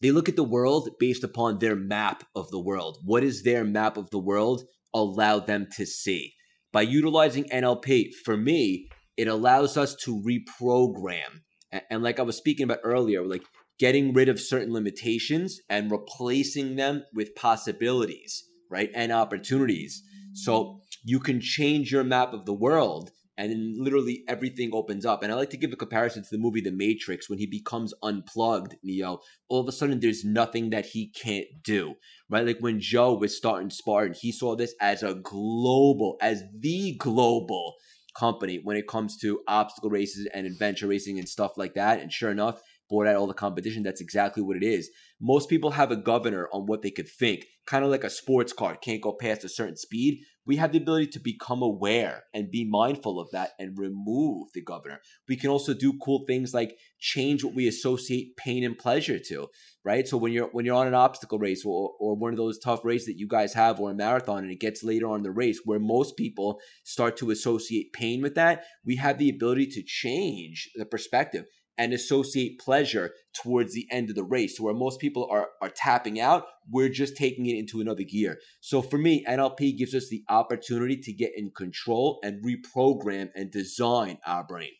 they 0.00 0.10
look 0.10 0.28
at 0.28 0.34
the 0.34 0.42
world 0.42 0.88
based 0.98 1.22
upon 1.22 1.58
their 1.58 1.76
map 1.76 2.24
of 2.34 2.50
the 2.50 2.58
world. 2.58 2.98
What 3.04 3.22
is 3.22 3.42
their 3.42 3.64
map 3.64 3.96
of 3.96 4.10
the 4.10 4.18
world 4.18 4.64
allow 4.92 5.38
them 5.38 5.68
to 5.76 5.86
see? 5.86 6.32
By 6.72 6.82
utilizing 6.82 7.44
NLP, 7.44 8.08
for 8.24 8.36
me, 8.36 8.88
it 9.16 9.28
allows 9.28 9.76
us 9.76 9.94
to 10.02 10.20
reprogram 10.20 11.42
and 11.90 12.02
like 12.02 12.18
I 12.18 12.22
was 12.22 12.36
speaking 12.36 12.64
about 12.64 12.80
earlier, 12.84 13.24
like 13.24 13.42
getting 13.78 14.12
rid 14.12 14.28
of 14.28 14.40
certain 14.40 14.72
limitations 14.72 15.60
and 15.68 15.90
replacing 15.90 16.76
them 16.76 17.04
with 17.14 17.34
possibilities, 17.34 18.44
right? 18.70 18.90
And 18.94 19.12
opportunities. 19.12 20.02
So 20.32 20.80
you 21.04 21.20
can 21.20 21.40
change 21.40 21.92
your 21.92 22.04
map 22.04 22.32
of 22.32 22.46
the 22.46 22.54
world 22.54 23.10
and 23.38 23.76
literally 23.76 24.24
everything 24.28 24.70
opens 24.72 25.04
up. 25.04 25.22
And 25.22 25.30
I 25.30 25.36
like 25.36 25.50
to 25.50 25.56
give 25.56 25.72
a 25.72 25.76
comparison 25.76 26.22
to 26.22 26.28
the 26.30 26.38
movie 26.38 26.60
The 26.60 26.70
Matrix 26.70 27.28
when 27.28 27.38
he 27.38 27.46
becomes 27.46 27.92
unplugged, 28.02 28.76
Neo. 28.82 29.20
All 29.48 29.60
of 29.60 29.68
a 29.68 29.72
sudden, 29.72 30.00
there's 30.00 30.24
nothing 30.24 30.70
that 30.70 30.86
he 30.86 31.08
can't 31.08 31.46
do, 31.62 31.94
right? 32.30 32.46
Like 32.46 32.60
when 32.60 32.80
Joe 32.80 33.14
was 33.14 33.36
starting 33.36 33.70
Spartan, 33.70 34.14
he 34.18 34.32
saw 34.32 34.56
this 34.56 34.74
as 34.80 35.02
a 35.02 35.14
global, 35.14 36.16
as 36.22 36.44
the 36.58 36.96
global 36.98 37.74
company 38.18 38.60
when 38.62 38.76
it 38.76 38.88
comes 38.88 39.16
to 39.18 39.40
obstacle 39.48 39.90
races 39.90 40.28
and 40.32 40.46
adventure 40.46 40.86
racing 40.86 41.18
and 41.18 41.28
stuff 41.28 41.52
like 41.56 41.74
that. 41.74 42.00
And 42.00 42.12
sure 42.12 42.30
enough, 42.30 42.60
board 42.88 43.08
at 43.08 43.16
all 43.16 43.26
the 43.26 43.34
competition, 43.34 43.82
that's 43.82 44.00
exactly 44.00 44.42
what 44.42 44.56
it 44.56 44.62
is. 44.62 44.90
Most 45.20 45.48
people 45.48 45.72
have 45.72 45.90
a 45.90 45.96
governor 45.96 46.48
on 46.52 46.66
what 46.66 46.82
they 46.82 46.90
could 46.90 47.08
think, 47.08 47.44
kind 47.66 47.84
of 47.84 47.90
like 47.90 48.04
a 48.04 48.10
sports 48.10 48.52
car 48.52 48.76
can't 48.76 49.02
go 49.02 49.12
past 49.12 49.44
a 49.44 49.48
certain 49.48 49.76
speed 49.76 50.20
we 50.46 50.56
have 50.56 50.72
the 50.72 50.78
ability 50.78 51.08
to 51.08 51.20
become 51.20 51.62
aware 51.62 52.24
and 52.32 52.50
be 52.50 52.64
mindful 52.64 53.20
of 53.20 53.30
that 53.32 53.50
and 53.58 53.76
remove 53.76 54.48
the 54.54 54.62
governor. 54.62 55.00
We 55.28 55.36
can 55.36 55.50
also 55.50 55.74
do 55.74 55.98
cool 55.98 56.24
things 56.26 56.54
like 56.54 56.78
change 56.98 57.44
what 57.44 57.54
we 57.54 57.66
associate 57.66 58.36
pain 58.36 58.64
and 58.64 58.78
pleasure 58.78 59.18
to, 59.28 59.48
right? 59.84 60.06
So 60.06 60.16
when 60.16 60.32
you're 60.32 60.48
when 60.48 60.64
you're 60.64 60.76
on 60.76 60.86
an 60.86 60.94
obstacle 60.94 61.38
race 61.38 61.64
or, 61.64 61.92
or 61.98 62.14
one 62.14 62.32
of 62.32 62.36
those 62.36 62.58
tough 62.58 62.84
races 62.84 63.06
that 63.06 63.18
you 63.18 63.26
guys 63.26 63.54
have 63.54 63.80
or 63.80 63.90
a 63.90 63.94
marathon 63.94 64.44
and 64.44 64.52
it 64.52 64.60
gets 64.60 64.84
later 64.84 65.08
on 65.08 65.18
in 65.18 65.22
the 65.24 65.30
race 65.30 65.60
where 65.64 65.80
most 65.80 66.16
people 66.16 66.60
start 66.84 67.16
to 67.16 67.30
associate 67.30 67.92
pain 67.92 68.22
with 68.22 68.34
that, 68.34 68.64
we 68.84 68.96
have 68.96 69.18
the 69.18 69.28
ability 69.28 69.66
to 69.66 69.82
change 69.82 70.70
the 70.76 70.86
perspective 70.86 71.44
and 71.78 71.92
associate 71.92 72.58
pleasure 72.58 73.12
towards 73.34 73.74
the 73.74 73.86
end 73.90 74.10
of 74.10 74.16
the 74.16 74.24
race. 74.24 74.56
So 74.56 74.64
where 74.64 74.74
most 74.74 75.00
people 75.00 75.28
are 75.30 75.48
are 75.60 75.68
tapping 75.68 76.20
out, 76.20 76.44
we're 76.70 76.88
just 76.88 77.16
taking 77.16 77.46
it 77.46 77.56
into 77.56 77.80
another 77.80 78.02
gear. 78.02 78.38
So 78.60 78.82
for 78.82 78.98
me, 78.98 79.24
NLP 79.28 79.76
gives 79.76 79.94
us 79.94 80.08
the 80.08 80.24
opportunity 80.28 80.96
to 80.98 81.12
get 81.12 81.32
in 81.36 81.50
control 81.50 82.18
and 82.22 82.44
reprogram 82.44 83.30
and 83.34 83.50
design 83.50 84.18
our 84.26 84.44
brain. 84.44 84.72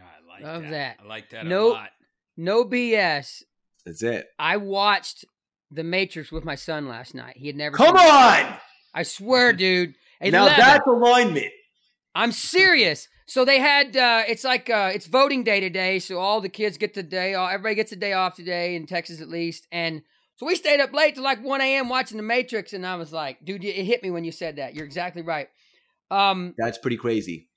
Ah, 0.00 0.02
I 0.02 0.32
like 0.32 0.42
Love 0.42 0.62
that. 0.62 0.70
that. 0.70 0.96
I 1.04 1.06
like 1.06 1.30
that 1.30 1.46
no, 1.46 1.68
a 1.68 1.72
lot. 1.72 1.90
No 2.36 2.64
BS. 2.64 3.42
That's 3.86 4.02
it. 4.02 4.26
I 4.38 4.56
watched 4.56 5.24
The 5.70 5.84
Matrix 5.84 6.32
with 6.32 6.44
my 6.44 6.54
son 6.54 6.88
last 6.88 7.14
night. 7.14 7.36
He 7.36 7.46
had 7.46 7.56
never 7.56 7.76
Come 7.76 7.96
on! 7.96 8.56
I 8.94 9.02
swear, 9.02 9.52
dude. 9.54 9.94
Now 10.20 10.46
that's 10.46 10.86
alignment. 10.86 11.52
I'm 12.14 12.32
serious. 12.32 13.08
So 13.26 13.44
they 13.44 13.58
had 13.58 13.96
uh, 13.96 14.22
it's 14.28 14.44
like 14.44 14.68
uh, 14.68 14.92
it's 14.94 15.06
voting 15.06 15.44
day 15.44 15.60
today, 15.60 15.98
so 15.98 16.18
all 16.18 16.40
the 16.40 16.48
kids 16.48 16.76
get 16.76 16.94
the 16.94 17.02
day 17.02 17.34
off. 17.34 17.52
Everybody 17.52 17.74
gets 17.74 17.92
a 17.92 17.96
day 17.96 18.12
off 18.12 18.36
today 18.36 18.76
in 18.76 18.86
Texas 18.86 19.20
at 19.20 19.28
least, 19.28 19.66
and 19.72 20.02
so 20.36 20.46
we 20.46 20.56
stayed 20.56 20.80
up 20.80 20.92
late 20.92 21.14
till 21.14 21.24
like 21.24 21.42
1 21.42 21.60
a.m. 21.60 21.88
watching 21.88 22.16
The 22.16 22.22
Matrix, 22.22 22.72
and 22.72 22.84
I 22.86 22.96
was 22.96 23.12
like, 23.12 23.44
dude, 23.44 23.64
it 23.64 23.84
hit 23.84 24.02
me 24.02 24.10
when 24.10 24.24
you 24.24 24.32
said 24.32 24.56
that. 24.56 24.74
You're 24.74 24.84
exactly 24.84 25.22
right. 25.22 25.48
Um, 26.10 26.54
That's 26.58 26.76
pretty 26.76 26.96
crazy. 26.96 27.48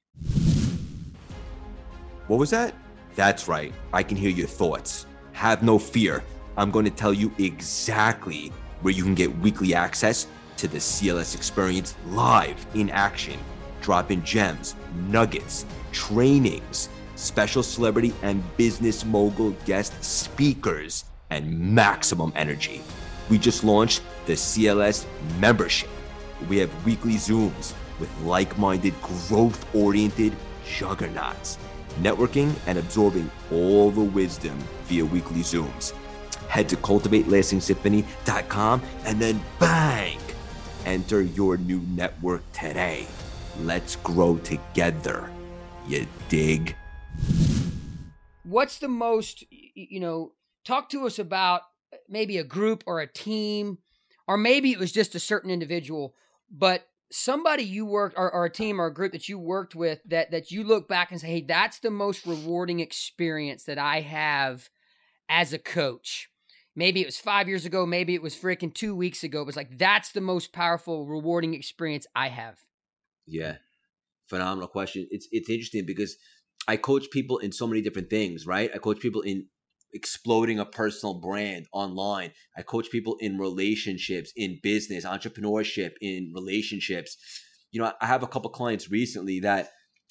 What 2.27 2.39
was 2.39 2.51
that? 2.51 2.74
That's 3.15 3.47
right. 3.47 3.74
I 3.93 4.03
can 4.03 4.15
hear 4.15 4.29
your 4.29 4.47
thoughts. 4.47 5.05
Have 5.33 5.63
no 5.63 5.79
fear. 5.79 6.24
I'm 6.55 6.71
going 6.71 6.86
to 6.86 6.91
tell 6.91 7.13
you 7.13 7.31
exactly 7.39 8.51
where 8.81 8.93
you 8.93 9.03
can 9.03 9.15
get 9.15 9.36
weekly 9.39 9.74
access 9.74 10.27
to 10.57 10.67
the 10.67 10.77
CLS 10.77 11.36
experience 11.36 11.95
live 12.07 12.65
in 12.74 12.89
action 12.89 13.39
dropping 13.88 14.22
gems, 14.22 14.75
nuggets, 15.08 15.65
trainings, 15.94 16.89
special 17.15 17.63
celebrity 17.63 18.13
and 18.22 18.44
business 18.58 19.06
mogul 19.06 19.51
guest 19.65 19.94
speakers, 20.03 21.06
and 21.29 21.58
maximum 21.58 22.34
energy. 22.36 22.82
We 23.29 23.38
just 23.38 23.63
launched 23.63 24.01
the 24.25 24.34
CLS 24.34 25.06
membership. 25.39 25.89
We 26.50 26.58
have 26.58 26.86
weekly 26.86 27.13
Zooms 27.13 27.74
with 27.98 28.12
like 28.24 28.58
minded, 28.58 28.94
growth 29.01 29.65
oriented 29.74 30.34
juggernauts, 30.65 31.58
networking 32.01 32.53
and 32.67 32.77
absorbing 32.77 33.32
all 33.53 33.89
the 33.89 34.03
wisdom 34.03 34.60
via 34.88 35.06
weekly 35.06 35.44
Zooms. 35.44 35.94
Head 36.50 36.67
to 36.67 36.75
cultivatelasting 36.75 37.62
and 39.06 39.22
then 39.22 39.41
bang! 39.62 40.20
Enter 40.86 41.22
your 41.22 41.56
new 41.56 41.79
network 41.96 42.44
today. 42.51 43.08
Let's 43.61 43.95
grow 43.97 44.37
together. 44.37 45.29
You 45.87 46.05
dig? 46.29 46.75
What's 48.43 48.77
the 48.77 48.87
most, 48.87 49.43
you 49.49 49.99
know, 49.99 50.33
talk 50.63 50.89
to 50.89 51.07
us 51.07 51.17
about 51.17 51.61
uh, 51.91 51.97
maybe 52.07 52.37
a 52.37 52.43
group 52.43 52.83
or 52.85 52.99
a 52.99 53.11
team, 53.11 53.79
or 54.27 54.37
maybe 54.37 54.71
it 54.71 54.79
was 54.79 54.91
just 54.91 55.15
a 55.15 55.19
certain 55.19 55.49
individual, 55.49 56.13
but 56.51 56.87
somebody 57.11 57.63
you 57.63 57.85
worked 57.85 58.15
or, 58.17 58.31
or, 58.31 58.45
a 58.45 58.49
team 58.49 58.79
or 58.79 58.87
a 58.87 58.93
group 58.93 59.13
that 59.13 59.29
you 59.29 59.39
worked 59.39 59.73
with 59.73 59.99
that 60.05 60.29
that 60.31 60.51
you 60.51 60.63
look 60.63 60.89
back 60.89 61.09
and 61.09 61.21
say 61.21 61.27
hey 61.27 61.41
that's 61.41 61.79
the 61.79 61.89
most 61.89 62.25
rewarding 62.25 62.81
experience 62.81 63.63
that 63.63 63.77
i 63.77 64.01
have 64.01 64.69
as 65.29 65.53
a 65.53 65.57
coach 65.57 66.29
maybe 66.75 66.99
it 66.99 67.05
was 67.05 67.17
five 67.17 67.47
years 67.47 67.63
ago 67.63 67.85
maybe 67.85 68.13
it 68.13 68.21
was 68.21 68.35
freaking 68.35 68.73
two 68.73 68.93
weeks 68.93 69.23
ago 69.23 69.39
it 69.39 69.45
was 69.45 69.55
like 69.55 69.77
that's 69.77 70.11
the 70.11 70.19
most 70.19 70.51
powerful 70.51 71.05
rewarding 71.05 71.53
experience 71.53 72.05
i 72.13 72.27
have 72.27 72.57
yeah, 73.27 73.57
phenomenal 74.27 74.67
question. 74.67 75.07
It's 75.12 75.27
it's 75.31 75.50
interesting 75.50 75.86
because 75.86 76.17
I 76.67 76.77
coach 76.77 77.10
people 77.12 77.38
in 77.38 77.51
so 77.51 77.67
many 77.67 77.81
different 77.81 78.10
things, 78.10 78.48
right? 78.48 78.72
I 78.74 78.77
coach 78.77 79.00
people 79.00 79.22
in 79.22 79.48
exploding 79.93 80.60
a 80.60 80.65
personal 80.65 81.19
brand 81.19 81.67
online. 81.72 82.31
I 82.57 82.62
coach 82.62 82.89
people 82.91 83.15
in 83.19 83.38
relationships, 83.38 84.31
in 84.36 84.60
business, 84.62 85.05
entrepreneurship, 85.05 85.91
in 86.01 86.31
relationships. 86.34 87.17
You 87.72 87.81
know, 87.81 87.93
I 88.01 88.05
have 88.05 88.24
a 88.24 88.27
couple 88.27 88.50
clients 88.50 88.89
recently 88.89 89.39
that 89.41 89.69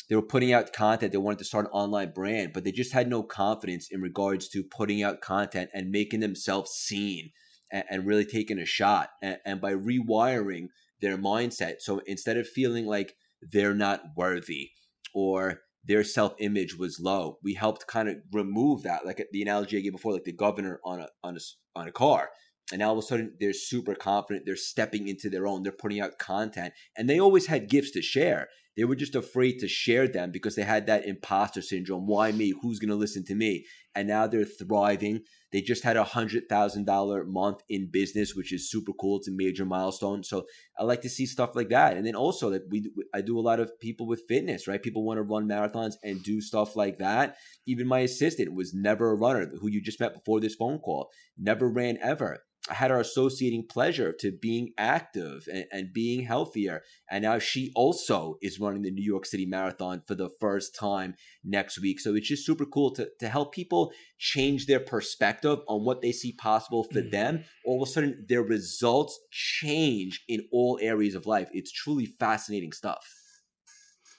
they 0.09 0.17
were 0.17 0.23
putting 0.23 0.53
out 0.53 0.73
content. 0.73 1.13
They 1.13 1.19
wanted 1.19 1.39
to 1.41 1.45
start 1.45 1.67
an 1.67 1.73
online 1.73 2.13
brand, 2.13 2.53
but 2.53 2.65
they 2.65 2.73
just 2.73 2.93
had 2.93 3.09
no 3.09 3.23
confidence 3.23 3.89
in 3.91 4.01
regards 4.01 4.49
to 4.51 4.63
putting 4.63 5.03
out 5.03 5.21
content 5.21 5.71
and 5.75 5.91
making 5.91 6.21
themselves 6.21 6.71
seen 6.71 7.31
and, 7.73 7.85
and 7.91 8.07
really 8.07 8.25
taking 8.25 8.59
a 8.59 8.67
shot. 8.67 9.11
And, 9.23 9.39
and 9.45 9.61
by 9.61 9.73
rewiring 9.73 10.69
their 11.01 11.19
mindset. 11.19 11.77
So 11.81 12.01
instead 12.07 12.37
of 12.37 12.49
feeling 12.49 12.87
like 12.87 13.15
they're 13.43 13.75
not 13.75 14.03
worthy 14.17 14.71
or 15.15 15.61
their 15.87 16.05
self 16.05 16.35
image 16.39 16.77
was 16.77 17.01
low. 17.01 17.39
We 17.43 17.55
helped 17.55 17.87
kind 17.87 18.09
of 18.09 18.17
remove 18.33 18.83
that, 18.83 19.07
like 19.07 19.25
the 19.33 19.43
analogy 19.43 19.79
I 19.79 19.81
gave 19.81 19.93
before, 19.93 20.13
like 20.13 20.25
the 20.25 20.33
governor 20.33 20.81
on 20.85 21.01
a 21.01 21.09
on 21.23 21.37
a 21.37 21.41
on 21.79 21.89
a 21.89 21.93
car. 21.93 22.31
And 22.73 22.81
now 22.81 22.89
all 22.89 22.99
of 22.99 23.05
a 23.05 23.07
sudden 23.07 23.37
they're 23.39 23.53
super 23.53 23.95
confident. 23.95 24.45
They're 24.45 24.57
stepping 24.57 25.07
into 25.07 25.31
their 25.31 25.47
own. 25.47 25.63
They're 25.63 25.73
putting 25.73 26.01
out 26.01 26.19
content, 26.19 26.75
and 26.97 27.09
they 27.09 27.21
always 27.21 27.47
had 27.47 27.69
gifts 27.69 27.93
to 27.93 28.03
share. 28.03 28.49
They 28.77 28.85
were 28.85 28.97
just 28.97 29.15
afraid 29.15 29.59
to 29.61 29.69
share 29.69 30.07
them 30.07 30.31
because 30.31 30.55
they 30.55 30.65
had 30.65 30.87
that 30.87 31.07
imposter 31.07 31.63
syndrome. 31.63 32.07
Why 32.07 32.33
me? 32.33 32.53
Who's 32.61 32.79
going 32.79 32.91
to 32.91 32.97
listen 32.97 33.25
to 33.27 33.35
me? 33.35 33.65
And 33.97 34.09
now 34.09 34.27
they're 34.27 34.45
thriving. 34.45 35.23
They 35.53 35.63
just 35.63 35.83
had 35.83 35.97
a 35.97 36.05
hundred 36.05 36.49
thousand 36.49 36.85
dollar 36.85 37.25
month 37.25 37.63
in 37.69 37.91
business, 37.91 38.35
which 38.35 38.53
is 38.53 38.71
super 38.71 38.93
cool. 38.93 39.19
It's 39.19 39.29
a 39.29 39.33
major 39.33 39.65
milestone. 39.65 40.23
So 40.23 40.47
I 40.79 40.85
like 40.85 41.01
to 41.03 41.09
see 41.09 41.27
stuff 41.27 41.57
like 41.57 41.71
that. 41.71 41.97
And 41.97 42.07
then 42.07 42.15
also 42.15 42.51
that 42.51 42.69
we, 42.71 42.91
I 43.15 43.23
do 43.23 43.39
a 43.39 43.41
lot 43.41 43.61
of 43.61 43.81
people 43.81 44.07
with 44.07 44.25
fitness, 44.29 44.69
right? 44.69 44.83
People 44.83 45.05
want 45.05 45.19
to 45.19 45.23
run 45.23 45.49
marathons 45.49 45.95
and 46.03 46.23
do 46.23 46.41
stuff 46.41 46.77
like 46.77 46.99
that. 46.99 47.37
Even 47.67 47.87
my 47.87 48.01
assistant 48.01 48.55
was 48.55 48.75
never 48.75 49.11
a 49.11 49.17
runner, 49.17 49.51
who 49.61 49.69
you 49.69 49.81
just 49.81 50.01
met 50.01 50.15
before 50.15 50.41
this 50.41 50.55
phone 50.55 50.79
call, 50.79 51.11
never 51.39 51.69
ran 51.69 51.99
ever 52.03 52.39
had 52.69 52.91
our 52.91 53.01
associating 53.01 53.67
pleasure 53.67 54.13
to 54.13 54.33
being 54.33 54.73
active 54.77 55.47
and, 55.53 55.67
and, 55.71 55.93
being 55.93 56.25
healthier. 56.25 56.83
And 57.11 57.23
now 57.23 57.39
she 57.39 57.71
also 57.77 58.39
is 58.43 58.59
running 58.59 58.83
the 58.83 58.91
New 58.91 59.05
York 59.05 59.25
City 59.25 59.47
Marathon 59.47 60.03
for 60.07 60.15
the 60.15 60.31
first 60.41 60.75
time 60.75 61.15
next 61.45 61.81
week. 61.81 62.01
So 62.01 62.15
it's 62.15 62.29
just 62.29 62.45
super 62.45 62.67
cool 62.67 62.93
to, 62.95 63.09
to 63.21 63.29
help 63.29 63.55
people 63.55 63.93
change 64.19 64.67
their 64.67 64.81
perspective 64.81 65.61
on 65.69 65.85
what 65.85 66.03
they 66.03 66.13
see 66.13 66.33
possible 66.33 66.85
for 66.85 67.01
mm-hmm. 67.01 67.11
them. 67.11 67.45
All 67.65 67.83
of 67.83 67.89
a 67.89 67.93
sudden, 67.93 68.27
their 68.29 68.43
results 68.43 69.19
change 69.31 70.25
in 70.29 70.47
all 70.53 70.79
areas 70.83 71.15
of 71.15 71.27
life. 71.27 71.49
It's 71.53 71.71
truly 71.71 72.07
fascinating 72.07 72.73
stuff. 72.73 73.07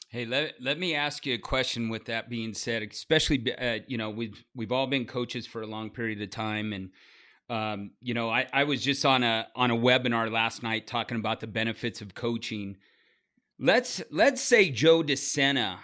Hey, 0.09 0.25
let, 0.25 0.53
let 0.61 0.79
me 0.79 0.95
ask 0.95 1.25
you 1.25 1.33
a 1.33 1.39
question 1.39 1.89
with 1.89 2.05
that 2.05 2.29
being 2.29 2.53
said, 2.53 2.81
especially, 2.81 3.53
uh, 3.59 3.79
you 3.87 3.97
know, 3.97 4.09
we've, 4.09 4.41
we've 4.55 4.71
all 4.71 4.87
been 4.87 5.05
coaches 5.05 5.45
for 5.45 5.61
a 5.61 5.67
long 5.67 5.89
period 5.89 6.21
of 6.21 6.29
time 6.29 6.71
and, 6.71 6.91
um, 7.49 7.91
you 8.01 8.13
know, 8.13 8.29
I, 8.29 8.47
I 8.51 8.63
was 8.65 8.83
just 8.83 9.05
on 9.05 9.23
a 9.23 9.47
on 9.55 9.71
a 9.71 9.75
webinar 9.75 10.31
last 10.31 10.63
night 10.63 10.87
talking 10.87 11.17
about 11.17 11.39
the 11.39 11.47
benefits 11.47 12.01
of 12.01 12.13
coaching. 12.13 12.77
Let's 13.59 14.01
let's 14.11 14.41
say 14.41 14.69
Joe 14.69 15.03
De 15.03 15.15
Sena 15.15 15.79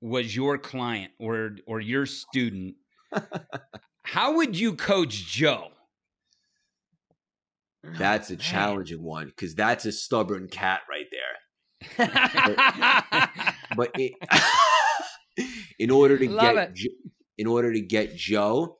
was 0.00 0.34
your 0.34 0.58
client 0.58 1.12
or 1.18 1.56
or 1.66 1.80
your 1.80 2.06
student. 2.06 2.76
How 4.02 4.36
would 4.36 4.58
you 4.58 4.74
coach 4.74 5.26
Joe? 5.26 5.68
That's 7.98 8.30
a 8.30 8.36
challenging 8.36 9.02
one 9.02 9.26
because 9.26 9.54
that's 9.54 9.84
a 9.84 9.92
stubborn 9.92 10.48
cat 10.48 10.80
right 10.90 11.06
there. 11.10 12.08
but, 13.16 13.30
but 13.76 13.90
it, 13.94 14.12
in 15.78 15.90
order 15.90 16.18
to 16.18 16.28
Love 16.28 16.54
get 16.54 16.70
it. 16.76 16.92
in 17.38 17.46
order 17.46 17.72
to 17.72 17.80
get 17.80 18.16
Joe, 18.16 18.78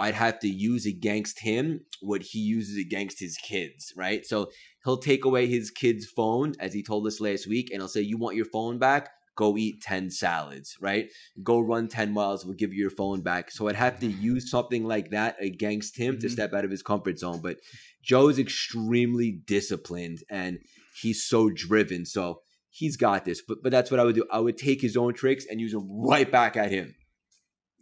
I'd 0.00 0.14
have 0.14 0.38
to 0.40 0.48
use 0.48 0.86
against 0.86 1.40
him 1.40 1.80
what 2.00 2.22
he 2.22 2.38
uses 2.38 2.76
against 2.78 3.18
his 3.18 3.36
kids, 3.36 3.92
right? 3.96 4.24
So 4.24 4.50
he'll 4.84 4.98
take 4.98 5.24
away 5.24 5.46
his 5.46 5.70
kid's 5.70 6.06
phone, 6.06 6.54
as 6.60 6.72
he 6.72 6.82
told 6.82 7.06
us 7.06 7.20
last 7.20 7.46
week, 7.46 7.70
and 7.70 7.80
he'll 7.80 7.88
say, 7.88 8.00
You 8.00 8.16
want 8.16 8.36
your 8.36 8.46
phone 8.46 8.78
back? 8.78 9.10
Go 9.36 9.56
eat 9.56 9.82
10 9.82 10.10
salads, 10.10 10.76
right? 10.80 11.08
Go 11.42 11.60
run 11.60 11.86
10 11.86 12.12
miles, 12.12 12.44
we'll 12.44 12.56
give 12.56 12.72
you 12.72 12.80
your 12.80 12.90
phone 12.90 13.20
back. 13.20 13.50
So 13.52 13.68
I'd 13.68 13.76
have 13.76 14.00
to 14.00 14.06
use 14.06 14.50
something 14.50 14.84
like 14.84 15.10
that 15.10 15.36
against 15.40 15.96
him 15.96 16.14
mm-hmm. 16.14 16.22
to 16.22 16.28
step 16.28 16.54
out 16.54 16.64
of 16.64 16.72
his 16.72 16.82
comfort 16.82 17.18
zone. 17.20 17.40
But 17.40 17.58
Joe 18.02 18.28
is 18.28 18.38
extremely 18.38 19.30
disciplined 19.30 20.24
and 20.28 20.58
he's 21.00 21.24
so 21.24 21.50
driven. 21.50 22.04
So 22.04 22.40
he's 22.70 22.96
got 22.96 23.24
this. 23.24 23.42
But 23.46 23.58
but 23.62 23.70
that's 23.70 23.90
what 23.90 24.00
I 24.00 24.04
would 24.04 24.14
do. 24.14 24.24
I 24.30 24.40
would 24.40 24.58
take 24.58 24.80
his 24.80 24.96
own 24.96 25.14
tricks 25.14 25.46
and 25.48 25.60
use 25.60 25.72
them 25.72 25.88
right 25.88 26.30
back 26.30 26.56
at 26.56 26.70
him. 26.70 26.94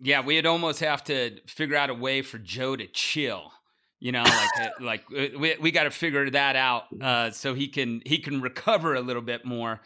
Yeah, 0.00 0.20
we'd 0.20 0.46
almost 0.46 0.80
have 0.80 1.04
to 1.04 1.40
figure 1.46 1.76
out 1.76 1.90
a 1.90 1.94
way 1.94 2.22
for 2.22 2.38
Joe 2.38 2.76
to 2.76 2.86
chill. 2.86 3.52
You 3.98 4.12
know, 4.12 4.22
like 4.22 4.60
uh, 4.60 4.68
like 4.80 5.04
uh, 5.16 5.38
we 5.38 5.56
we 5.60 5.70
got 5.70 5.84
to 5.84 5.90
figure 5.90 6.28
that 6.30 6.56
out 6.56 6.84
uh, 7.00 7.30
so 7.30 7.54
he 7.54 7.68
can 7.68 8.02
he 8.04 8.18
can 8.18 8.40
recover 8.40 8.94
a 8.94 9.00
little 9.00 9.22
bit 9.22 9.44
more. 9.44 9.80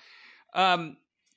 Um, 0.55 0.97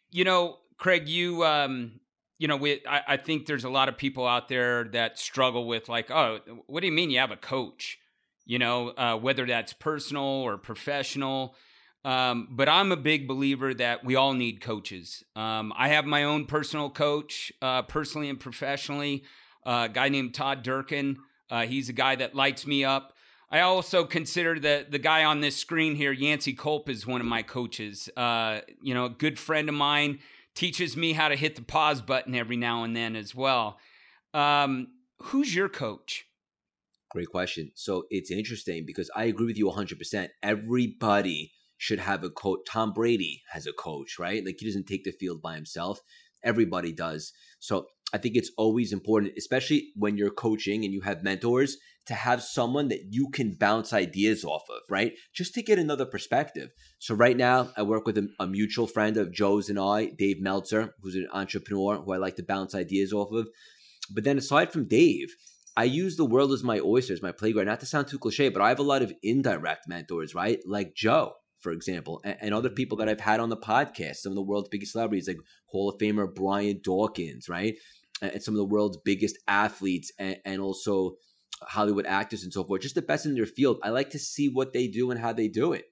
you 0.10 0.24
know, 0.24 0.58
Craig, 0.78 1.08
you 1.08 1.44
um, 1.46 2.00
you 2.40 2.48
know, 2.48 2.58
we 2.58 2.82
I, 2.88 3.02
I 3.10 3.18
think 3.18 3.46
there's 3.46 3.64
a 3.64 3.70
lot 3.70 3.90
of 3.90 3.98
people 3.98 4.28
out 4.28 4.48
there 4.50 4.86
that 4.86 5.20
struggle 5.20 5.68
with 5.68 5.88
like, 5.88 6.10
oh, 6.10 6.40
what 6.68 6.82
do 6.82 6.88
you 6.88 6.94
mean 6.94 7.12
you 7.12 7.20
have 7.20 7.32
a 7.32 7.38
coach? 7.38 8.00
You 8.46 8.60
know, 8.60 8.90
uh, 8.90 9.16
whether 9.18 9.46
that's 9.46 9.74
personal 9.74 10.24
or 10.24 10.58
professional. 10.58 11.56
Um, 12.06 12.50
but 12.52 12.68
I'm 12.68 12.92
a 12.92 12.98
big 12.98 13.28
believer 13.28 13.74
that 13.76 14.04
we 14.04 14.16
all 14.16 14.34
need 14.34 14.60
coaches. 14.62 15.24
Um, 15.36 15.72
I 15.78 15.90
have 15.90 16.06
my 16.06 16.26
own 16.26 16.46
personal 16.46 16.90
coach, 16.90 17.52
uh, 17.62 17.84
personally 17.84 18.30
and 18.30 18.40
professionally, 18.40 19.24
uh, 19.66 19.88
a 19.90 19.94
guy 19.94 20.10
named 20.10 20.34
Todd 20.34 20.64
Durkin. 20.64 21.18
Uh, 21.50 21.66
he's 21.66 21.88
a 21.88 21.94
guy 21.94 22.16
that 22.16 22.36
lights 22.36 22.68
me 22.68 22.84
up. 22.84 23.14
I 23.50 23.62
also 23.62 24.04
consider 24.04 24.60
the 24.60 24.86
the 24.90 24.98
guy 24.98 25.24
on 25.24 25.40
this 25.40 25.56
screen 25.56 25.96
here, 25.96 26.12
Yancey 26.12 26.54
Culp, 26.54 26.90
is 26.90 27.06
one 27.06 27.22
of 27.22 27.28
my 27.28 27.44
coaches. 27.44 28.10
Uh, 28.18 28.62
you 28.82 28.96
know, 28.96 29.06
a 29.06 29.10
good 29.10 29.38
friend 29.38 29.70
of 29.70 29.76
mine 29.76 30.20
teaches 30.56 30.98
me 30.98 31.14
how 31.14 31.30
to 31.30 31.36
hit 31.36 31.56
the 31.56 31.62
pause 31.62 32.02
button 32.02 32.36
every 32.36 32.58
now 32.58 32.84
and 32.84 32.96
then 32.96 33.16
as 33.16 33.36
well. 33.36 33.78
Um, 34.34 34.88
who's 35.20 35.54
your 35.54 35.70
coach? 35.70 36.26
Great 37.12 37.30
question. 37.30 37.72
So 37.76 38.06
it's 38.10 38.32
interesting 38.32 38.86
because 38.88 39.12
I 39.16 39.26
agree 39.26 39.46
with 39.46 39.58
you 39.58 39.68
100%. 39.68 40.30
Everybody 40.42 41.52
should 41.84 42.00
have 42.00 42.24
a 42.24 42.30
coach. 42.30 42.60
Tom 42.66 42.94
Brady 42.94 43.44
has 43.52 43.68
a 43.68 43.74
coach, 43.74 44.18
right? 44.18 44.44
Like 44.46 44.56
he 44.58 44.66
doesn't 44.66 44.88
take 44.88 45.04
the 45.04 45.12
field 45.12 45.42
by 45.42 45.56
himself. 45.56 46.00
Everybody 46.42 46.94
does. 46.94 47.34
So 47.60 47.88
I 48.14 48.20
think 48.20 48.38
it's 48.38 48.52
always 48.58 48.94
important, 48.94 49.34
especially 49.38 49.90
when 49.98 50.16
you're 50.16 50.32
coaching 50.32 50.86
and 50.86 50.94
you 50.94 51.02
have 51.02 51.24
mentors, 51.24 51.76
to 52.06 52.14
have 52.14 52.42
someone 52.42 52.88
that 52.88 53.02
you 53.10 53.30
can 53.30 53.58
bounce 53.60 53.92
ideas 53.92 54.46
off 54.46 54.64
of, 54.70 54.82
right? 54.90 55.12
Just 55.34 55.54
to 55.56 55.62
get 55.62 55.78
another 55.78 56.06
perspective. 56.06 56.70
So 57.00 57.16
right 57.16 57.36
now, 57.36 57.72
I 57.76 57.84
work 57.84 58.06
with 58.06 58.18
a, 58.18 58.30
a 58.40 58.48
mutual 58.48 58.88
friend 58.88 59.18
of 59.18 59.34
Joe's 59.34 59.68
and 59.70 59.80
I, 59.80 60.06
Dave 60.18 60.42
Meltzer, 60.42 60.94
who's 61.02 61.16
an 61.16 61.28
entrepreneur 61.34 61.98
who 61.98 62.14
I 62.14 62.18
like 62.18 62.38
to 62.38 62.44
bounce 62.44 62.74
ideas 62.74 63.12
off 63.12 63.34
of. 63.34 63.50
But 64.10 64.24
then 64.24 64.38
aside 64.38 64.72
from 64.72 64.88
Dave, 64.88 65.36
I 65.76 65.84
use 65.84 66.16
the 66.16 66.26
world 66.26 66.54
as 66.54 66.64
my 66.64 66.80
oysters, 66.80 67.22
my 67.22 67.34
playground. 67.34 67.66
Not 67.66 67.82
to 67.82 67.86
sound 67.86 68.08
too 68.08 68.20
cliche, 68.20 68.48
but 68.48 68.62
I 68.62 68.70
have 68.70 68.80
a 68.80 68.84
lot 68.84 69.02
of 69.02 69.14
indirect 69.22 69.88
mentors, 69.90 70.34
right? 70.34 70.60
Like 70.66 70.96
Joe 70.96 71.34
for 71.64 71.72
example, 71.72 72.22
and, 72.24 72.38
and, 72.42 72.54
other 72.54 72.70
people 72.70 72.98
that 72.98 73.10
I've 73.10 73.22
had 73.22 73.40
on 73.40 73.50
the 73.50 73.58
podcast, 73.58 74.18
some 74.18 74.32
of 74.32 74.36
the 74.36 74.44
world's 74.44 74.70
biggest 74.70 74.92
celebrities, 74.92 75.28
like 75.28 75.40
Hall 75.68 75.90
of 75.90 75.98
Famer 75.98 76.34
Brian 76.34 76.82
Dawkins, 76.84 77.48
right? 77.48 77.76
And 78.22 78.44
some 78.44 78.54
of 78.54 78.58
the 78.58 78.66
world's 78.66 78.98
biggest 78.98 79.38
athletes 79.48 80.12
and, 80.20 80.38
and 80.46 80.62
also 80.62 81.16
Hollywood 81.62 82.06
actors 82.06 82.44
and 82.44 82.54
so 82.54 82.64
forth, 82.64 82.82
just 82.82 82.96
the 82.96 83.02
best 83.02 83.26
in 83.26 83.34
their 83.34 83.46
field. 83.46 83.80
I 83.82 83.90
like 83.90 84.10
to 84.12 84.20
see 84.20 84.50
what 84.50 84.74
they 84.74 84.88
do 84.88 85.10
and 85.10 85.20
how 85.20 85.34
they 85.34 85.48
do 85.48 85.74
it. 85.74 85.86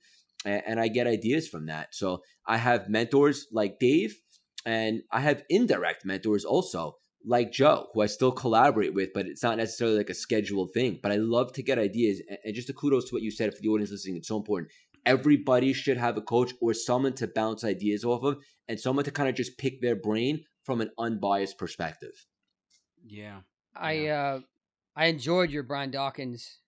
And, 0.46 0.62
and 0.68 0.80
I 0.80 0.90
get 0.90 1.08
ideas 1.08 1.48
from 1.48 1.68
that. 1.68 1.96
So 1.96 2.22
I 2.46 2.58
have 2.58 2.90
mentors 2.90 3.48
like 3.52 3.80
Dave, 3.80 4.22
and 4.66 5.02
I 5.12 5.22
have 5.22 5.44
indirect 5.50 6.06
mentors 6.06 6.46
also 6.46 6.98
like 7.24 7.52
Joe, 7.52 7.88
who 7.94 8.02
I 8.02 8.08
still 8.08 8.32
collaborate 8.32 8.94
with, 8.94 9.14
but 9.14 9.28
it's 9.28 9.44
not 9.44 9.58
necessarily 9.58 9.98
like 9.98 10.10
a 10.10 10.16
scheduled 10.16 10.74
thing. 10.74 11.00
But 11.02 11.12
I 11.12 11.18
love 11.18 11.54
to 11.54 11.64
get 11.64 11.78
ideas. 11.78 12.22
And 12.44 12.56
just 12.56 12.70
a 12.70 12.74
kudos 12.74 13.06
to 13.06 13.16
what 13.16 13.24
you 13.24 13.32
said 13.32 13.54
for 13.54 13.62
the 13.62 13.70
audience 13.70 13.92
listening, 13.92 14.18
it's 14.18 14.28
so 14.28 14.38
important 14.38 14.72
everybody 15.06 15.74
should 15.74 15.98
have 15.98 16.18
a 16.18 16.22
coach 16.22 16.54
or 16.62 16.74
someone 16.74 17.14
to 17.14 17.28
bounce 17.28 17.64
ideas 17.64 18.04
off 18.04 18.24
of 18.24 18.38
and 18.68 18.80
someone 18.80 19.06
to 19.06 19.12
kind 19.12 19.30
of 19.30 19.36
just 19.36 19.58
pick 19.58 19.82
their 19.82 19.96
brain 19.96 20.44
from 20.64 20.82
an 20.82 20.92
unbiased 20.98 21.58
perspective. 21.58 22.26
Yeah. 23.06 23.42
I 23.76 24.08
uh 24.08 24.40
I 24.96 25.06
enjoyed 25.06 25.50
your 25.50 25.64
Brian 25.64 25.92
Dawkins 25.92 26.60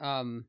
um 0.00 0.46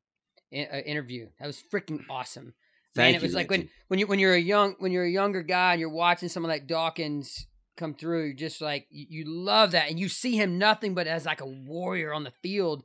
uh, 0.54 0.58
interview. 0.58 1.28
That 1.40 1.48
was 1.48 1.62
freaking 1.72 2.04
awesome. 2.10 2.54
Thank 2.96 3.14
Man, 3.14 3.16
it 3.16 3.22
was 3.22 3.36
like 3.36 3.50
when 3.50 3.70
when 3.90 4.00
you 4.00 4.08
when 4.08 4.20
you're 4.20 4.34
a 4.34 4.40
young 4.40 4.76
when 4.80 4.92
you're 4.92 5.04
a 5.04 5.10
younger 5.10 5.44
guy 5.44 5.74
and 5.74 5.80
you're 5.80 5.90
watching 5.90 6.30
someone 6.30 6.50
like 6.50 6.68
Dawkins 6.68 7.46
come 7.76 7.94
through, 7.94 8.26
you're 8.26 8.34
just 8.34 8.62
like 8.62 8.88
you, 8.90 9.06
you 9.10 9.24
love 9.28 9.72
that 9.72 9.90
and 9.90 10.00
you 10.00 10.10
see 10.10 10.36
him 10.36 10.58
nothing 10.58 10.96
but 10.96 11.06
as 11.06 11.26
like 11.26 11.42
a 11.42 11.46
warrior 11.46 12.14
on 12.14 12.24
the 12.24 12.34
field. 12.42 12.84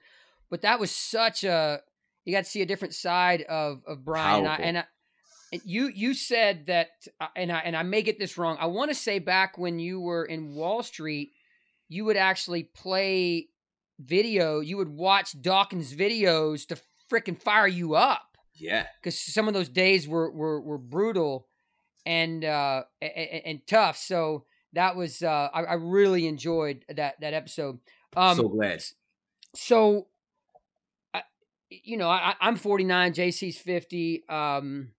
But 0.51 0.63
that 0.63 0.79
was 0.79 0.91
such 0.91 1.45
a 1.45 1.81
you 2.25 2.33
got 2.33 2.45
to 2.45 2.51
see 2.51 2.63
a 2.63 2.67
different 2.67 2.95
side 2.95 3.43
of 3.43 3.83
of 3.87 4.05
Brian. 4.05 4.41
And, 4.41 4.49
I, 4.49 4.57
and, 4.57 4.79
I, 4.79 4.85
and 5.53 5.63
you 5.65 5.89
you 5.89 6.15
said 6.15 6.67
that, 6.67 6.91
uh, 7.21 7.29
and 7.37 7.53
I 7.53 7.59
and 7.61 7.77
I 7.77 7.83
may 7.83 8.03
get 8.03 8.19
this 8.19 8.39
wrong. 8.39 8.57
I 8.61 8.67
want 8.67 8.91
to 8.91 8.95
say 8.95 9.19
back 9.19 9.59
when 9.59 9.79
you 9.79 10.01
were 10.01 10.25
in 10.25 10.55
Wall 10.55 10.83
Street, 10.83 11.33
you 11.89 12.05
would 12.05 12.17
actually 12.17 12.65
play 12.65 13.49
video. 13.99 14.61
You 14.61 14.77
would 14.79 14.89
watch 14.89 15.41
Dawkins 15.41 15.95
videos 15.95 16.67
to 16.69 16.79
freaking 17.11 17.41
fire 17.41 17.69
you 17.69 17.95
up. 17.95 18.37
Yeah, 18.55 18.87
because 19.01 19.19
some 19.19 19.49
of 19.49 19.55
those 19.55 19.69
days 19.69 20.07
were 20.07 20.31
were, 20.31 20.61
were 20.61 20.79
brutal 20.79 21.49
and 22.07 22.45
uh 22.45 22.85
and, 23.01 23.43
and 23.45 23.67
tough. 23.67 23.97
So 23.97 24.45
that 24.73 24.97
was 24.97 25.23
uh 25.23 25.49
I, 25.53 25.63
I 25.65 25.75
really 25.75 26.27
enjoyed 26.27 26.85
that 26.89 27.21
that 27.21 27.35
episode. 27.35 27.79
Um, 28.15 28.37
so 28.37 28.49
glad. 28.49 28.83
So 29.55 30.07
you 31.85 31.97
know, 31.97 32.09
I, 32.09 32.35
I'm 32.41 32.57
49, 32.57 33.15
JC's 33.15 33.59
50. 33.59 34.25
Um, 34.29 34.93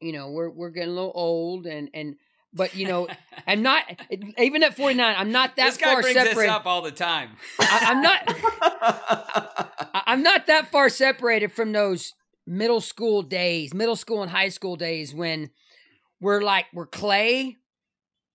you 0.00 0.12
know, 0.12 0.30
we're 0.30 0.50
we're 0.50 0.70
getting 0.70 0.90
a 0.90 0.94
little 0.94 1.12
old, 1.14 1.66
and 1.66 1.88
and 1.94 2.16
but 2.52 2.74
you 2.74 2.86
know, 2.86 3.08
I'm 3.46 3.62
not 3.62 3.84
even 4.38 4.62
at 4.62 4.76
49. 4.76 5.14
I'm 5.16 5.32
not 5.32 5.56
that 5.56 5.66
this 5.66 5.76
guy 5.76 5.92
far 5.92 6.02
brings 6.02 6.16
separated. 6.16 6.38
this 6.42 6.50
up 6.50 6.66
all 6.66 6.82
the 6.82 6.90
time. 6.90 7.30
I, 7.60 7.78
I'm 7.82 8.02
not. 8.02 8.22
I- 9.94 10.02
I'm 10.06 10.22
not 10.22 10.46
that 10.48 10.70
far 10.70 10.88
separated 10.88 11.52
from 11.52 11.72
those 11.72 12.12
middle 12.46 12.80
school 12.80 13.22
days, 13.22 13.72
middle 13.72 13.96
school 13.96 14.22
and 14.22 14.30
high 14.30 14.48
school 14.50 14.76
days 14.76 15.14
when 15.14 15.50
we're 16.20 16.42
like 16.42 16.66
we're 16.74 16.86
clay, 16.86 17.56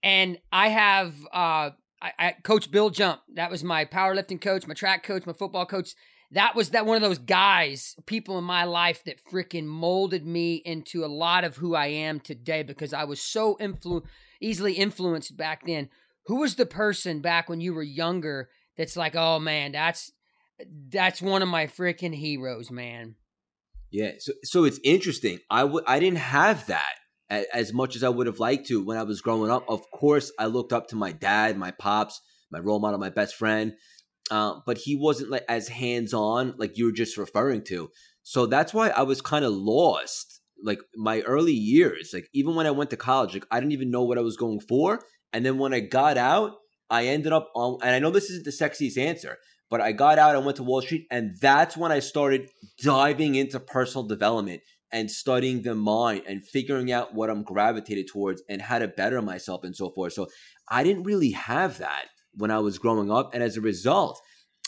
and 0.01 0.39
I 0.51 0.69
have 0.69 1.13
uh, 1.33 1.71
I, 2.01 2.11
I 2.17 2.35
Coach 2.43 2.71
Bill 2.71 2.89
Jump. 2.89 3.21
That 3.35 3.51
was 3.51 3.63
my 3.63 3.85
powerlifting 3.85 4.41
coach, 4.41 4.65
my 4.67 4.73
track 4.73 5.03
coach, 5.03 5.25
my 5.25 5.33
football 5.33 5.65
coach. 5.65 5.93
That 6.31 6.55
was 6.55 6.71
that 6.71 6.85
one 6.85 6.95
of 6.95 7.01
those 7.01 7.17
guys, 7.17 7.95
people 8.05 8.37
in 8.37 8.43
my 8.43 8.63
life 8.65 9.03
that 9.05 9.23
freaking 9.31 9.65
molded 9.65 10.25
me 10.25 10.55
into 10.55 11.03
a 11.03 11.07
lot 11.07 11.43
of 11.43 11.57
who 11.57 11.73
I 11.73 11.87
am 11.87 12.19
today 12.19 12.61
because 12.61 12.93
I 12.93 13.05
was 13.05 13.19
so 13.19 13.57
influ- 13.59 14.05
easily 14.39 14.73
influenced 14.73 15.35
back 15.35 15.65
then. 15.65 15.89
Who 16.27 16.41
was 16.41 16.55
the 16.55 16.67
person 16.67 17.21
back 17.21 17.49
when 17.49 17.61
you 17.61 17.73
were 17.73 17.81
younger 17.81 18.49
that's 18.77 18.95
like, 18.95 19.15
oh 19.15 19.39
man, 19.39 19.71
that's 19.71 20.11
that's 20.89 21.21
one 21.21 21.41
of 21.41 21.47
my 21.47 21.67
freaking 21.67 22.13
heroes, 22.13 22.69
man. 22.69 23.15
Yeah, 23.91 24.11
so 24.19 24.33
so 24.43 24.63
it's 24.65 24.79
interesting. 24.83 25.39
I 25.49 25.63
I 25.87 25.99
didn't 25.99 26.19
have 26.19 26.67
that 26.67 26.93
as, 27.29 27.45
as 27.53 27.73
much 27.73 27.95
as 27.95 28.03
I 28.03 28.09
would 28.09 28.27
have 28.27 28.39
liked 28.39 28.67
to 28.67 28.83
when 28.83 28.97
I 28.97 29.03
was 29.03 29.21
growing 29.21 29.49
up. 29.49 29.65
Of 29.67 29.89
course, 29.91 30.31
I 30.37 30.45
looked 30.45 30.73
up 30.73 30.87
to 30.89 30.95
my 30.95 31.11
dad, 31.11 31.57
my 31.57 31.71
pops, 31.71 32.21
my 32.51 32.59
role 32.59 32.79
model, 32.79 32.99
my 32.99 33.09
best 33.09 33.35
friend, 33.35 33.73
uh, 34.29 34.59
but 34.65 34.77
he 34.77 34.95
wasn't 34.95 35.29
like 35.29 35.45
as 35.49 35.67
hands 35.67 36.13
on 36.13 36.53
like 36.57 36.77
you 36.77 36.85
were 36.85 36.91
just 36.91 37.17
referring 37.17 37.63
to. 37.65 37.89
So 38.23 38.45
that's 38.45 38.73
why 38.73 38.89
I 38.89 39.03
was 39.03 39.21
kind 39.21 39.45
of 39.45 39.53
lost. 39.53 40.41
Like 40.61 40.79
my 40.95 41.21
early 41.21 41.53
years, 41.53 42.11
like 42.13 42.27
even 42.33 42.53
when 42.53 42.67
I 42.67 42.71
went 42.71 42.89
to 42.89 42.97
college, 42.97 43.33
like 43.33 43.45
I 43.49 43.59
didn't 43.59 43.71
even 43.71 43.91
know 43.91 44.03
what 44.03 44.17
I 44.17 44.21
was 44.21 44.35
going 44.35 44.59
for. 44.59 44.99
And 45.31 45.45
then 45.45 45.57
when 45.57 45.73
I 45.73 45.79
got 45.79 46.17
out, 46.17 46.57
I 46.89 47.05
ended 47.05 47.31
up 47.31 47.49
on. 47.55 47.79
And 47.81 47.95
I 47.95 47.99
know 47.99 48.11
this 48.11 48.29
isn't 48.29 48.43
the 48.43 48.51
sexiest 48.51 48.97
answer, 48.97 49.37
but 49.69 49.79
I 49.79 49.93
got 49.93 50.19
out, 50.19 50.35
I 50.35 50.39
went 50.39 50.57
to 50.57 50.63
Wall 50.63 50.81
Street, 50.81 51.07
and 51.09 51.31
that's 51.39 51.77
when 51.77 51.91
I 51.91 51.99
started 51.99 52.49
diving 52.83 53.35
into 53.35 53.59
personal 53.59 54.05
development 54.05 54.61
and 54.91 55.09
studying 55.09 55.61
the 55.61 55.75
mind 55.75 56.23
and 56.27 56.45
figuring 56.45 56.91
out 56.91 57.13
what 57.13 57.29
I'm 57.29 57.43
gravitated 57.43 58.07
towards 58.07 58.41
and 58.49 58.61
how 58.61 58.79
to 58.79 58.87
better 58.87 59.21
myself 59.21 59.63
and 59.63 59.75
so 59.75 59.91
forth. 59.91 60.13
So 60.13 60.27
I 60.67 60.83
didn't 60.83 61.03
really 61.03 61.31
have 61.31 61.77
that 61.77 62.05
when 62.33 62.51
I 62.51 62.59
was 62.59 62.77
growing 62.77 63.11
up. 63.11 63.33
And 63.33 63.43
as 63.43 63.57
a 63.57 63.61
result, 63.61 64.19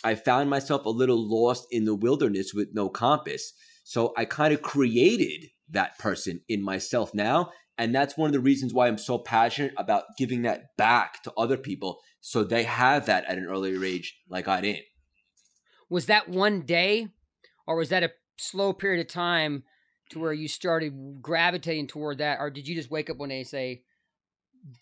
I 0.03 0.15
found 0.15 0.49
myself 0.49 0.85
a 0.85 0.89
little 0.89 1.27
lost 1.27 1.67
in 1.71 1.85
the 1.85 1.95
wilderness 1.95 2.53
with 2.53 2.69
no 2.73 2.89
compass. 2.89 3.53
So 3.83 4.13
I 4.17 4.25
kind 4.25 4.53
of 4.53 4.61
created 4.61 5.49
that 5.69 5.97
person 5.99 6.41
in 6.47 6.61
myself 6.61 7.13
now. 7.13 7.51
And 7.77 7.95
that's 7.95 8.17
one 8.17 8.27
of 8.27 8.33
the 8.33 8.39
reasons 8.39 8.73
why 8.73 8.87
I'm 8.87 8.97
so 8.97 9.17
passionate 9.17 9.73
about 9.77 10.03
giving 10.17 10.43
that 10.43 10.75
back 10.77 11.23
to 11.23 11.33
other 11.37 11.57
people 11.57 11.99
so 12.19 12.43
they 12.43 12.63
have 12.63 13.07
that 13.07 13.25
at 13.25 13.37
an 13.37 13.45
earlier 13.45 13.83
age 13.83 14.19
like 14.29 14.47
I 14.47 14.61
didn't. 14.61 14.85
Was 15.89 16.05
that 16.05 16.29
one 16.29 16.61
day, 16.61 17.07
or 17.65 17.75
was 17.75 17.89
that 17.89 18.03
a 18.03 18.11
slow 18.37 18.73
period 18.73 19.01
of 19.01 19.07
time 19.07 19.63
to 20.11 20.19
where 20.19 20.33
you 20.33 20.47
started 20.47 21.21
gravitating 21.21 21.87
toward 21.87 22.19
that, 22.19 22.39
or 22.39 22.49
did 22.49 22.67
you 22.67 22.75
just 22.75 22.91
wake 22.91 23.09
up 23.09 23.17
one 23.17 23.29
day 23.29 23.39
and 23.39 23.47
say, 23.47 23.81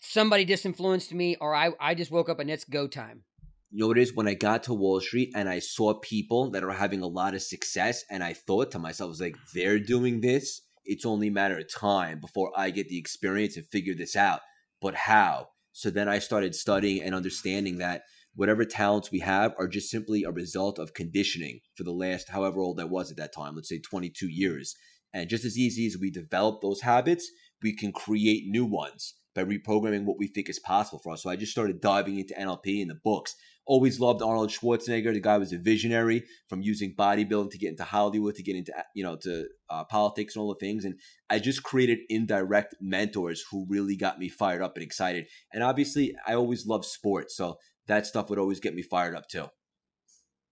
somebody 0.00 0.46
disinfluenced 0.46 1.12
me, 1.12 1.36
or 1.40 1.54
I 1.54 1.70
I 1.80 1.94
just 1.94 2.10
woke 2.10 2.28
up 2.28 2.40
and 2.40 2.50
it's 2.50 2.64
go 2.64 2.86
time? 2.86 3.24
You 3.70 3.80
know 3.80 3.88
what 3.88 3.98
it 3.98 4.02
is? 4.02 4.14
When 4.14 4.26
I 4.26 4.34
got 4.34 4.64
to 4.64 4.74
Wall 4.74 5.00
Street 5.00 5.30
and 5.34 5.48
I 5.48 5.60
saw 5.60 5.94
people 5.94 6.50
that 6.50 6.64
are 6.64 6.72
having 6.72 7.02
a 7.02 7.06
lot 7.06 7.34
of 7.34 7.42
success, 7.42 8.04
and 8.10 8.24
I 8.24 8.32
thought 8.32 8.72
to 8.72 8.78
myself, 8.78 9.08
I 9.08 9.10
was 9.10 9.20
like, 9.20 9.36
they're 9.54 9.78
doing 9.78 10.20
this. 10.20 10.62
It's 10.84 11.06
only 11.06 11.28
a 11.28 11.32
matter 11.32 11.56
of 11.56 11.72
time 11.72 12.20
before 12.20 12.50
I 12.56 12.70
get 12.70 12.88
the 12.88 12.98
experience 12.98 13.56
and 13.56 13.66
figure 13.66 13.94
this 13.94 14.16
out. 14.16 14.40
But 14.82 14.94
how? 14.94 15.48
So 15.72 15.88
then 15.88 16.08
I 16.08 16.18
started 16.18 16.54
studying 16.54 17.02
and 17.02 17.14
understanding 17.14 17.78
that 17.78 18.02
whatever 18.34 18.64
talents 18.64 19.12
we 19.12 19.20
have 19.20 19.54
are 19.56 19.68
just 19.68 19.90
simply 19.90 20.24
a 20.24 20.32
result 20.32 20.78
of 20.80 20.94
conditioning 20.94 21.60
for 21.76 21.84
the 21.84 21.92
last 21.92 22.30
however 22.30 22.60
old 22.60 22.80
I 22.80 22.84
was 22.84 23.10
at 23.10 23.18
that 23.18 23.32
time, 23.32 23.54
let's 23.54 23.68
say 23.68 23.78
22 23.78 24.26
years. 24.28 24.74
And 25.12 25.28
just 25.28 25.44
as 25.44 25.56
easy 25.56 25.86
as 25.86 25.96
we 26.00 26.10
develop 26.10 26.60
those 26.60 26.80
habits, 26.80 27.30
we 27.62 27.76
can 27.76 27.92
create 27.92 28.44
new 28.46 28.64
ones 28.64 29.14
by 29.34 29.44
reprogramming 29.44 30.04
what 30.04 30.18
we 30.18 30.26
think 30.26 30.48
is 30.48 30.58
possible 30.58 30.98
for 30.98 31.12
us. 31.12 31.22
So 31.22 31.30
I 31.30 31.36
just 31.36 31.52
started 31.52 31.80
diving 31.80 32.18
into 32.18 32.34
NLP 32.34 32.80
and 32.80 32.90
the 32.90 32.96
books. 32.96 33.36
Always 33.66 34.00
loved 34.00 34.22
Arnold 34.22 34.50
Schwarzenegger. 34.50 35.12
The 35.12 35.20
guy 35.20 35.38
was 35.38 35.52
a 35.52 35.58
visionary 35.58 36.24
from 36.48 36.62
using 36.62 36.94
bodybuilding 36.94 37.50
to 37.52 37.58
get 37.58 37.70
into 37.70 37.84
Hollywood, 37.84 38.34
to 38.34 38.42
get 38.42 38.56
into 38.56 38.72
you 38.94 39.04
know 39.04 39.16
to 39.16 39.46
uh, 39.68 39.84
politics 39.84 40.34
and 40.34 40.42
all 40.42 40.48
the 40.48 40.58
things. 40.58 40.84
And 40.84 40.98
I 41.28 41.38
just 41.38 41.62
created 41.62 41.98
indirect 42.08 42.74
mentors 42.80 43.44
who 43.50 43.66
really 43.68 43.96
got 43.96 44.18
me 44.18 44.28
fired 44.28 44.62
up 44.62 44.76
and 44.76 44.82
excited. 44.82 45.26
And 45.52 45.62
obviously, 45.62 46.16
I 46.26 46.34
always 46.34 46.66
loved 46.66 46.84
sports, 46.84 47.36
so 47.36 47.58
that 47.86 48.06
stuff 48.06 48.28
would 48.30 48.38
always 48.38 48.60
get 48.60 48.74
me 48.74 48.82
fired 48.82 49.14
up 49.14 49.28
too. 49.28 49.46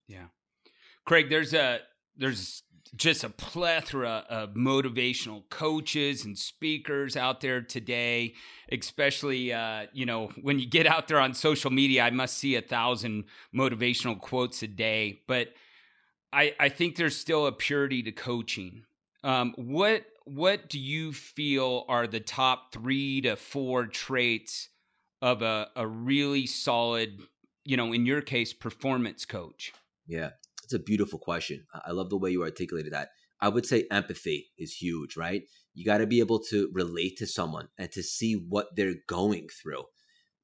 Yeah, 0.06 0.26
Craig, 1.04 1.28
there's 1.28 1.54
a 1.54 1.80
there's 2.16 2.62
just 2.96 3.24
a 3.24 3.30
plethora 3.30 4.24
of 4.28 4.54
motivational 4.54 5.42
coaches 5.50 6.24
and 6.24 6.38
speakers 6.38 7.16
out 7.16 7.40
there 7.40 7.60
today 7.60 8.34
especially 8.70 9.52
uh, 9.52 9.86
you 9.92 10.06
know 10.06 10.30
when 10.42 10.58
you 10.58 10.66
get 10.66 10.86
out 10.86 11.08
there 11.08 11.20
on 11.20 11.34
social 11.34 11.70
media 11.70 12.02
i 12.02 12.10
must 12.10 12.36
see 12.36 12.54
a 12.56 12.62
thousand 12.62 13.24
motivational 13.54 14.18
quotes 14.20 14.62
a 14.62 14.66
day. 14.66 15.20
But 15.26 15.48
i 16.32 16.54
i 16.58 16.68
think 16.68 16.96
there's 16.96 17.16
still 17.16 17.46
a 17.46 17.52
purity 17.52 18.02
to 18.02 18.12
coaching. 18.12 18.84
Um, 19.24 19.54
what 19.56 20.04
what 20.24 20.68
do 20.68 20.78
you 20.78 21.12
feel 21.12 21.84
are 21.88 22.06
the 22.06 22.20
top 22.20 22.72
three 22.72 23.22
to 23.22 23.36
four 23.36 23.86
traits 23.86 24.68
of 25.22 25.42
a, 25.42 25.68
a 25.74 25.86
really 25.86 26.46
solid 26.46 27.20
you 27.64 27.76
know 27.76 27.92
in 27.92 28.06
your 28.06 28.20
case 28.20 28.52
performance 28.52 29.24
coach? 29.24 29.72
Yeah 30.06 30.30
it's 30.68 30.74
a 30.74 30.78
beautiful 30.78 31.18
question. 31.18 31.64
I 31.72 31.92
love 31.92 32.10
the 32.10 32.18
way 32.18 32.30
you 32.30 32.42
articulated 32.42 32.92
that. 32.92 33.08
I 33.40 33.48
would 33.48 33.64
say 33.64 33.86
empathy 33.90 34.48
is 34.58 34.74
huge, 34.74 35.16
right? 35.16 35.44
You 35.72 35.86
got 35.86 35.98
to 35.98 36.06
be 36.06 36.20
able 36.20 36.40
to 36.50 36.68
relate 36.74 37.16
to 37.18 37.26
someone 37.26 37.68
and 37.78 37.90
to 37.92 38.02
see 38.02 38.34
what 38.34 38.76
they're 38.76 38.96
going 39.08 39.48
through. 39.48 39.84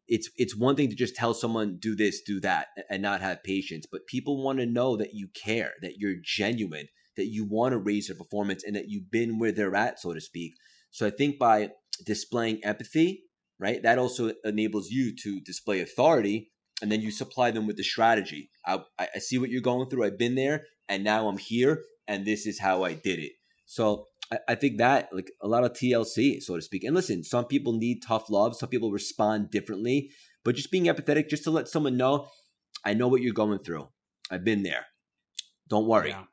It's 0.09 0.31
it's 0.39 0.57
one 0.57 0.77
thing 0.77 0.89
to 0.89 0.95
just 0.97 1.15
tell 1.15 1.35
someone 1.35 1.77
do 1.79 1.95
this, 1.95 2.23
do 2.23 2.41
that 2.41 2.69
and 2.89 3.03
not 3.03 3.21
have 3.21 3.43
patience, 3.43 3.85
but 3.91 4.07
people 4.07 4.43
want 4.43 4.61
to 4.61 4.67
know 4.67 4.97
that 4.97 5.13
you 5.13 5.29
care, 5.35 5.73
that 5.83 5.99
you're 5.99 6.17
genuine, 6.23 6.89
that 7.19 7.27
you 7.27 7.45
want 7.45 7.73
to 7.73 7.79
raise 7.79 8.07
their 8.07 8.17
performance 8.17 8.65
and 8.65 8.75
that 8.77 8.89
you've 8.89 9.11
been 9.11 9.39
where 9.39 9.53
they're 9.53 9.77
at, 9.77 10.01
so 10.01 10.15
to 10.15 10.23
speak. 10.23 10.55
So 10.91 11.07
I 11.07 11.11
think 11.11 11.39
by 11.39 11.73
displaying 12.07 12.65
empathy, 12.65 13.25
right? 13.59 13.83
That 13.83 13.99
also 13.99 14.33
enables 14.43 14.89
you 14.89 15.15
to 15.17 15.41
display 15.41 15.81
authority 15.81 16.53
and 16.85 16.92
then 16.92 17.01
you 17.01 17.11
supply 17.11 17.51
them 17.51 17.66
with 17.66 17.79
the 17.79 17.83
strategy. 17.83 18.51
I, 18.66 18.81
I 18.99 19.18
see 19.18 19.38
what 19.38 19.49
you're 19.49 19.62
going 19.62 19.88
through. 19.88 20.05
I've 20.05 20.18
been 20.18 20.35
there, 20.35 20.66
and 20.87 21.03
now 21.03 21.29
I'm 21.29 21.38
here, 21.38 21.83
and 22.07 22.27
this 22.27 22.44
is 22.44 22.61
how 22.61 22.85
I 22.85 22.92
did 22.92 23.20
it. 23.20 23.33
So 23.64 24.09
I, 24.31 24.38
I 24.51 24.55
think 24.55 24.77
that 24.77 25.09
like 25.11 25.31
a 25.40 25.49
lot 25.49 25.64
of 25.64 25.73
TLC, 25.73 26.42
so 26.42 26.57
to 26.57 26.61
speak. 26.61 26.85
And 26.85 26.94
listen, 26.94 27.25
some 27.25 27.47
people 27.47 27.73
need 27.73 28.03
tough 28.07 28.29
love. 28.29 28.55
Some 28.55 28.68
people 28.68 28.92
respond 28.92 29.51
differently. 29.51 30.11
But 30.44 30.57
just 30.57 30.70
being 30.70 30.85
empathetic, 30.85 31.31
just 31.31 31.44
to 31.44 31.51
let 31.51 31.68
someone 31.68 31.97
know, 31.97 32.29
I 32.85 32.92
know 32.92 33.09
what 33.09 33.23
you're 33.23 33.33
going 33.33 33.61
through. 33.61 33.88
I've 34.31 34.44
been 34.44 34.62
there. 34.62 34.85
Don't 35.66 35.87
worry. 35.87 36.11
Yeah. 36.11 36.25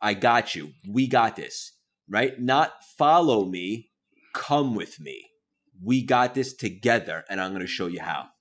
I 0.00 0.14
got 0.14 0.56
you. 0.56 0.72
We 0.90 1.06
got 1.06 1.36
this. 1.36 1.78
Right? 2.08 2.40
Not 2.40 2.72
follow 2.98 3.44
me, 3.44 3.90
come 4.34 4.74
with 4.74 4.98
me. 4.98 5.28
We 5.80 6.04
got 6.04 6.34
this 6.34 6.54
together, 6.54 7.24
and 7.30 7.40
I'm 7.40 7.52
going 7.52 7.60
to 7.60 7.68
show 7.68 7.86
you 7.86 8.00
how. 8.00 8.31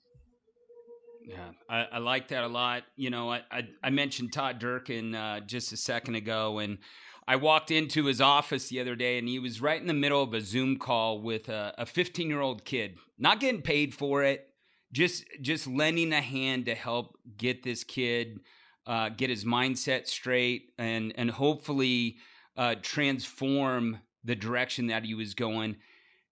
Yeah, 1.32 1.52
I, 1.70 1.88
I, 1.94 1.98
like 2.00 2.28
that 2.30 2.44
a 2.44 2.48
lot. 2.48 2.84
You 2.98 3.10
know, 3.10 3.32
I, 3.32 3.42
I, 3.50 3.68
I 3.82 3.90
mentioned 3.90 4.34
Todd 4.34 4.60
Durkin 4.60 5.16
uh, 5.16 5.40
just 5.40 5.72
a 5.72 5.78
second 5.78 6.16
ago, 6.16 6.60
and 6.60 6.80
I 7.28 7.38
walked 7.38 7.72
into 7.72 8.06
his 8.06 8.20
office 8.20 8.68
the 8.68 8.82
other 8.82 8.96
day, 8.96 9.18
and 9.18 9.28
he 9.28 9.40
was 9.40 9.62
right 9.62 9.80
in 9.80 9.88
the 9.88 9.94
middle 9.94 10.22
of 10.22 10.34
a 10.34 10.42
Zoom 10.42 10.78
call 10.78 11.22
with 11.22 11.48
a 11.48 11.86
15 11.86 12.28
year 12.28 12.42
old 12.42 12.66
kid, 12.66 12.98
not 13.18 13.40
getting 13.40 13.62
paid 13.62 13.94
for 13.94 14.24
it, 14.24 14.50
just 14.92 15.24
just 15.40 15.68
lending 15.68 16.12
a 16.12 16.22
hand 16.22 16.66
to 16.66 16.76
help 16.76 17.18
get 17.38 17.64
this 17.64 17.84
kid 17.86 18.42
uh, 18.86 19.10
get 19.10 19.30
his 19.30 19.46
mindset 19.46 20.08
straight, 20.08 20.74
and 20.78 21.14
and 21.16 21.32
hopefully 21.32 22.18
uh, 22.58 22.76
transform 22.82 24.00
the 24.24 24.36
direction 24.36 24.88
that 24.88 25.06
he 25.06 25.14
was 25.14 25.34
going. 25.34 25.78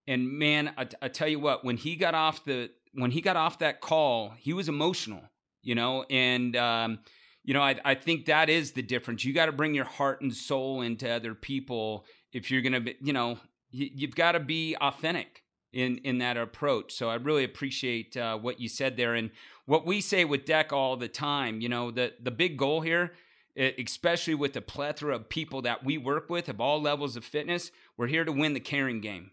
And 0.08 0.32
man, 0.32 0.74
I, 0.78 0.88
I 1.02 1.08
tell 1.08 1.28
you 1.28 1.40
what, 1.40 1.64
when 1.64 1.78
he 1.78 1.96
got 1.96 2.16
off 2.16 2.44
the 2.44 2.72
when 2.94 3.12
he 3.12 3.22
got 3.22 3.36
off 3.36 3.60
that 3.60 3.82
call, 3.82 4.34
he 4.38 4.54
was 4.54 4.70
emotional, 4.70 5.22
you 5.62 5.76
know, 5.76 6.06
and 6.10 6.56
um, 6.56 7.00
you 7.44 7.54
know, 7.54 7.62
I, 7.62 7.80
I 7.86 7.96
think 7.96 8.26
that 8.26 8.50
is 8.50 8.72
the 8.72 8.82
difference. 8.82 9.24
You 9.24 9.34
got 9.34 9.48
to 9.48 9.52
bring 9.52 9.74
your 9.74 9.86
heart 9.86 10.22
and 10.22 10.34
soul 10.34 10.82
into 10.82 11.10
other 11.10 11.34
people 11.34 12.06
if 12.32 12.52
you're 12.52 12.62
gonna 12.62 12.82
be, 12.82 12.96
you 13.02 13.14
know, 13.14 13.40
you, 13.72 13.90
you've 13.94 14.16
got 14.16 14.34
to 14.34 14.40
be 14.40 14.76
authentic 14.76 15.44
in 15.72 15.98
in 16.00 16.20
that 16.20 16.38
approach. 16.38 16.94
So 16.94 17.10
I 17.10 17.16
really 17.16 17.44
appreciate 17.44 18.18
uh, 18.18 18.38
what 18.38 18.60
you 18.60 18.70
said 18.70 18.98
there, 18.98 19.16
and 19.16 19.32
what 19.66 19.86
we 19.86 20.02
say 20.02 20.26
with 20.26 20.46
Deck 20.46 20.74
all 20.74 20.98
the 20.98 21.08
time. 21.08 21.62
You 21.62 21.70
know, 21.70 21.92
the 21.92 22.14
the 22.22 22.32
big 22.32 22.58
goal 22.58 22.82
here, 22.82 23.14
especially 23.58 24.36
with 24.36 24.54
the 24.54 24.62
plethora 24.62 25.16
of 25.16 25.30
people 25.30 25.62
that 25.64 25.84
we 25.84 25.98
work 25.98 26.30
with 26.30 26.50
of 26.50 26.60
all 26.60 26.82
levels 26.82 27.16
of 27.16 27.24
fitness, 27.24 27.72
we're 27.98 28.08
here 28.08 28.26
to 28.26 28.32
win 28.32 28.54
the 28.54 28.60
caring 28.60 29.02
game. 29.02 29.32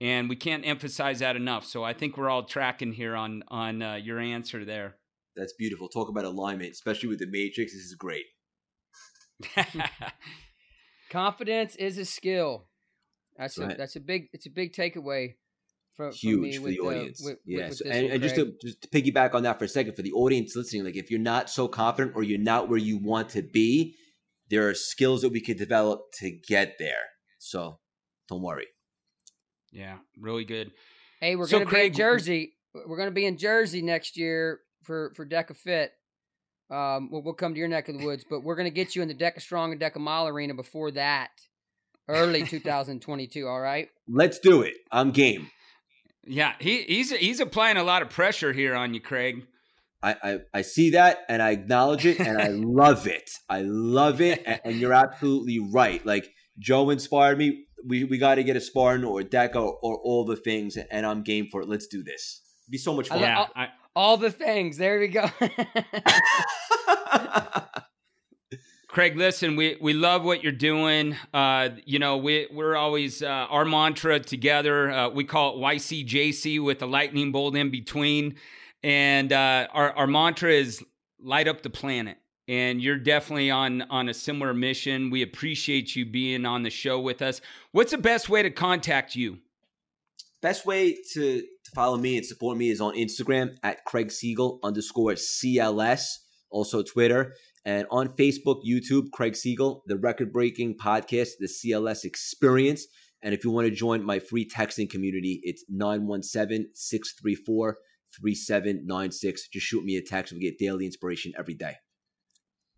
And 0.00 0.28
we 0.28 0.36
can't 0.36 0.66
emphasize 0.66 1.18
that 1.20 1.36
enough. 1.36 1.64
So 1.66 1.82
I 1.84 1.92
think 1.92 2.16
we're 2.16 2.30
all 2.30 2.44
tracking 2.44 2.92
here 2.92 3.14
on 3.16 3.42
on 3.48 3.82
uh, 3.82 3.94
your 3.94 4.18
answer 4.18 4.64
there. 4.64 4.96
That's 5.36 5.52
beautiful. 5.58 5.88
Talk 5.88 6.08
about 6.08 6.24
alignment, 6.24 6.72
especially 6.72 7.08
with 7.08 7.18
the 7.18 7.26
Matrix. 7.26 7.72
This 7.72 7.82
is 7.82 7.94
great. 7.94 8.24
Confidence 11.10 11.76
is 11.76 11.98
a 11.98 12.04
skill. 12.04 12.66
That's 13.36 13.58
Right. 13.58 13.72
a 13.74 13.76
that's 13.76 13.96
a 13.96 14.00
big 14.00 14.28
it's 14.32 14.46
a 14.46 14.50
big 14.50 14.72
takeaway 14.72 15.34
for, 15.94 16.10
for 16.10 16.16
Huge 16.16 16.40
me 16.40 16.56
for 16.56 16.62
with 16.62 16.72
the 16.72 16.80
audience. 16.80 17.20
with, 17.22 17.38
yeah. 17.44 17.68
with 17.68 17.76
So- 17.76 17.84
and 17.90 18.06
and 18.12 18.22
just 18.22 18.34
to 18.36 18.54
just 18.62 18.82
to 18.82 18.88
piggyback 18.88 19.34
on 19.34 19.42
that 19.44 19.58
for 19.58 19.64
a 19.66 19.68
second, 19.68 19.94
for 19.94 20.02
the 20.02 20.12
audience 20.12 20.56
listening, 20.56 20.84
like 20.84 20.96
if 20.96 21.10
you're 21.10 21.20
not 21.20 21.48
so 21.50 21.68
confident 21.68 22.16
or 22.16 22.22
you're 22.22 22.38
not 22.38 22.68
where 22.68 22.78
you 22.78 22.98
want 22.98 23.28
to 23.30 23.42
be, 23.42 23.94
there 24.48 24.68
are 24.68 24.74
skills 24.74 25.22
that 25.22 25.30
we 25.30 25.40
could 25.40 25.58
develop 25.58 26.00
to 26.20 26.30
get 26.30 26.76
there. 26.78 27.10
So 27.38 27.78
don't 28.28 28.42
worry. 28.42 28.66
Yeah, 29.76 29.98
really 30.18 30.46
good. 30.46 30.72
Hey, 31.20 31.36
we're 31.36 31.46
So, 31.46 31.58
going 31.58 31.68
to 31.68 31.74
be 31.74 31.86
in 31.86 31.92
Jersey. 31.92 32.54
We're 32.74 32.96
going 32.96 33.08
to 33.10 33.14
be 33.14 33.26
in 33.26 33.36
Jersey 33.36 33.82
next 33.82 34.16
year 34.16 34.60
for 34.84 35.12
for 35.14 35.26
Deka 35.26 35.54
Fit. 35.54 35.92
Um, 36.70 37.10
we'll, 37.12 37.22
we'll 37.22 37.34
come 37.34 37.52
to 37.52 37.58
your 37.58 37.68
neck 37.68 37.88
of 37.88 37.98
the 37.98 38.04
woods, 38.04 38.24
but 38.28 38.42
we're 38.42 38.56
going 38.56 38.66
to 38.66 38.74
get 38.74 38.96
you 38.96 39.02
in 39.02 39.08
the 39.08 39.14
Deka 39.14 39.40
Strong 39.40 39.72
and 39.72 39.80
Deka 39.80 39.98
Mile 39.98 40.28
arena 40.28 40.54
before 40.54 40.90
that, 40.92 41.30
early 42.08 42.42
2022. 42.46 43.46
All 43.46 43.60
right. 43.60 43.88
Let's 44.08 44.38
do 44.38 44.62
it. 44.62 44.74
I'm 44.90 45.10
game. 45.10 45.50
Yeah, 46.24 46.54
he, 46.58 46.82
he's 46.82 47.10
he's 47.14 47.40
applying 47.40 47.76
a 47.76 47.84
lot 47.84 48.00
of 48.00 48.08
pressure 48.08 48.52
here 48.54 48.74
on 48.74 48.94
you, 48.94 49.00
Craig. 49.00 49.44
I, 50.02 50.16
I, 50.22 50.38
I 50.54 50.62
see 50.62 50.90
that 50.90 51.18
and 51.28 51.42
I 51.42 51.50
acknowledge 51.50 52.06
it 52.06 52.18
and 52.18 52.40
I 52.40 52.48
love 52.52 53.06
it. 53.06 53.30
I 53.48 53.60
love 53.62 54.20
it. 54.20 54.42
And, 54.46 54.60
and 54.64 54.76
you're 54.76 54.94
absolutely 54.94 55.58
right. 55.58 56.04
Like 56.04 56.28
Joe 56.58 56.90
inspired 56.90 57.38
me. 57.38 57.65
We, 57.86 58.04
we 58.04 58.18
got 58.18 58.34
to 58.36 58.44
get 58.44 58.56
a 58.56 58.60
Spartan 58.60 59.04
or 59.04 59.20
a 59.20 59.24
Deka 59.24 59.56
or, 59.56 59.78
or 59.82 59.96
all 59.98 60.24
the 60.24 60.36
things, 60.36 60.76
and 60.76 61.06
I'm 61.06 61.22
game 61.22 61.46
for 61.50 61.60
it. 61.62 61.68
Let's 61.68 61.86
do 61.86 62.02
this. 62.02 62.42
It'd 62.64 62.72
be 62.72 62.78
so 62.78 62.94
much 62.94 63.06
I 63.10 63.14
fun. 63.14 63.20
Yeah, 63.20 63.38
I'll- 63.38 63.50
I, 63.54 63.68
All 63.94 64.16
the 64.16 64.30
things. 64.30 64.76
There 64.76 64.98
we 64.98 65.08
go. 65.08 65.26
Craig, 68.88 69.16
listen, 69.16 69.56
we, 69.56 69.76
we 69.80 69.92
love 69.92 70.24
what 70.24 70.42
you're 70.42 70.52
doing. 70.52 71.16
Uh, 71.34 71.68
you 71.84 71.98
know, 71.98 72.16
we 72.16 72.48
we're 72.50 72.76
always 72.76 73.22
uh, 73.22 73.26
our 73.26 73.66
mantra 73.66 74.18
together. 74.20 74.90
Uh, 74.90 75.08
we 75.10 75.24
call 75.24 75.56
it 75.58 75.60
YCJC 75.60 76.64
with 76.64 76.78
the 76.78 76.86
lightning 76.86 77.30
bolt 77.30 77.56
in 77.56 77.70
between, 77.70 78.36
and 78.82 79.32
uh, 79.34 79.66
our 79.72 79.92
our 79.92 80.06
mantra 80.06 80.50
is 80.50 80.82
light 81.20 81.46
up 81.46 81.62
the 81.62 81.68
planet. 81.68 82.16
And 82.48 82.80
you're 82.80 82.98
definitely 82.98 83.50
on 83.50 83.82
on 83.82 84.08
a 84.08 84.14
similar 84.14 84.54
mission. 84.54 85.10
We 85.10 85.22
appreciate 85.22 85.96
you 85.96 86.06
being 86.06 86.46
on 86.46 86.62
the 86.62 86.70
show 86.70 87.00
with 87.00 87.22
us. 87.22 87.40
What's 87.72 87.90
the 87.90 87.98
best 87.98 88.28
way 88.28 88.42
to 88.42 88.50
contact 88.50 89.16
you? 89.16 89.38
Best 90.42 90.64
way 90.64 90.96
to, 91.14 91.40
to 91.40 91.70
follow 91.74 91.96
me 91.96 92.16
and 92.16 92.24
support 92.24 92.56
me 92.56 92.70
is 92.70 92.80
on 92.80 92.94
Instagram 92.94 93.56
at 93.62 93.84
Craig 93.84 94.12
Siegel 94.12 94.60
underscore 94.62 95.12
CLS, 95.12 96.18
also 96.50 96.82
Twitter, 96.82 97.34
and 97.64 97.86
on 97.90 98.10
Facebook, 98.10 98.62
YouTube, 98.64 99.10
Craig 99.12 99.34
Siegel, 99.34 99.82
the 99.86 99.96
record 99.96 100.32
breaking 100.32 100.76
podcast, 100.76 101.30
the 101.40 101.48
CLS 101.48 102.04
Experience. 102.04 102.86
And 103.22 103.34
if 103.34 103.44
you 103.44 103.50
want 103.50 103.66
to 103.66 103.74
join 103.74 104.04
my 104.04 104.20
free 104.20 104.48
texting 104.48 104.88
community, 104.88 105.40
it's 105.42 105.64
917 105.68 106.68
634 106.74 107.78
3796. 108.20 109.48
Just 109.48 109.66
shoot 109.66 109.84
me 109.84 109.96
a 109.96 110.02
text. 110.02 110.32
We 110.32 110.38
get 110.38 110.58
daily 110.58 110.86
inspiration 110.86 111.32
every 111.36 111.54
day. 111.54 111.74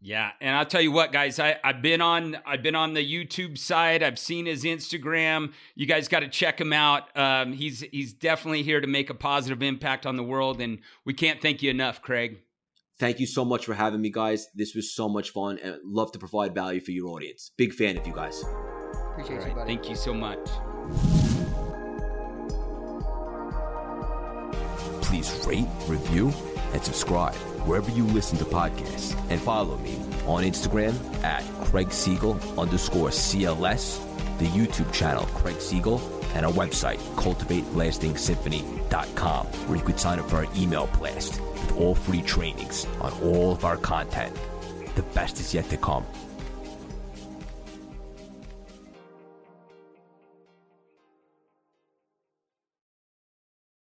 Yeah, 0.00 0.30
and 0.40 0.54
I'll 0.54 0.64
tell 0.64 0.80
you 0.80 0.92
what, 0.92 1.11
guys, 1.11 1.40
I, 1.40 1.56
I've 1.64 1.82
been 1.82 2.00
on 2.00 2.37
I've 2.46 2.62
been 2.62 2.76
on 2.76 2.94
the 2.94 3.04
YouTube 3.04 3.58
side. 3.58 4.02
I've 4.02 4.18
seen 4.18 4.46
his 4.46 4.62
Instagram. 4.62 5.52
You 5.74 5.87
guys 5.87 6.06
got 6.06 6.20
to 6.20 6.28
check 6.28 6.61
him 6.61 6.72
out. 6.72 7.16
Um, 7.16 7.52
he's 7.52 7.80
he's 7.90 8.12
definitely 8.12 8.62
here 8.62 8.80
to 8.80 8.87
make 8.87 9.11
a 9.11 9.14
positive 9.14 9.61
impact 9.61 10.06
on 10.06 10.16
the 10.16 10.22
world, 10.22 10.61
and 10.61 10.78
we 11.04 11.14
can't 11.14 11.42
thank 11.42 11.62
you 11.62 11.70
enough, 11.70 12.00
Craig. 12.00 12.38
Thank 13.00 13.18
you 13.18 13.26
so 13.26 13.44
much 13.44 13.64
for 13.64 13.74
having 13.74 14.00
me, 14.00 14.11
guys. 14.11 14.48
This 14.54 14.74
was 14.74 14.92
so 14.92 15.08
much 15.08 15.30
fun 15.30 15.58
and 15.62 15.76
love 15.84 16.12
to 16.12 16.18
provide 16.18 16.54
value 16.54 16.80
for 16.80 16.92
your 16.92 17.08
audience. 17.08 17.50
Big 17.56 17.72
fan 17.72 17.96
of 17.96 18.06
you 18.06 18.12
guys. 18.12 18.42
Appreciate 19.12 19.40
All 19.40 19.48
you, 19.48 19.54
buddy. 19.54 19.66
thank 19.74 19.88
you 19.88 19.96
so 19.96 20.14
much. 20.14 20.38
Please 25.02 25.44
rate, 25.46 25.66
review, 25.87 26.32
and 26.72 26.83
subscribe 26.83 27.35
wherever 27.66 27.90
you 27.90 28.04
listen 28.04 28.38
to 28.38 28.44
podcasts. 28.44 29.16
And 29.31 29.40
follow 29.40 29.76
me 29.78 29.96
on 30.26 30.44
Instagram 30.44 30.94
at 31.24 31.42
Craig 31.64 31.90
Siegel 31.92 32.38
underscore 32.59 33.09
CLS, 33.11 34.00
the 34.38 34.46
YouTube 34.46 34.90
channel 34.92 35.26
Craig 35.35 35.61
Siegel, 35.61 36.00
and 36.35 36.46
our 36.46 36.52
website, 36.52 36.98
cultivatelastingsymphony.com, 37.16 39.46
where 39.46 39.78
you 39.78 39.85
could 39.85 39.98
sign 39.98 40.18
up 40.18 40.28
for 40.28 40.37
our 40.37 40.46
email 40.57 40.88
blast 40.98 41.40
with 41.40 41.78
all 41.78 41.94
free 41.94 42.22
trainings 42.22 42.87
on 43.00 43.12
all 43.22 43.52
of 43.52 43.64
our 43.64 43.76
content. 43.76 44.37
The 44.94 45.02
best 45.02 45.40
is 45.40 45.54
yet 45.54 45.68
to 45.70 45.76
come. 45.76 46.04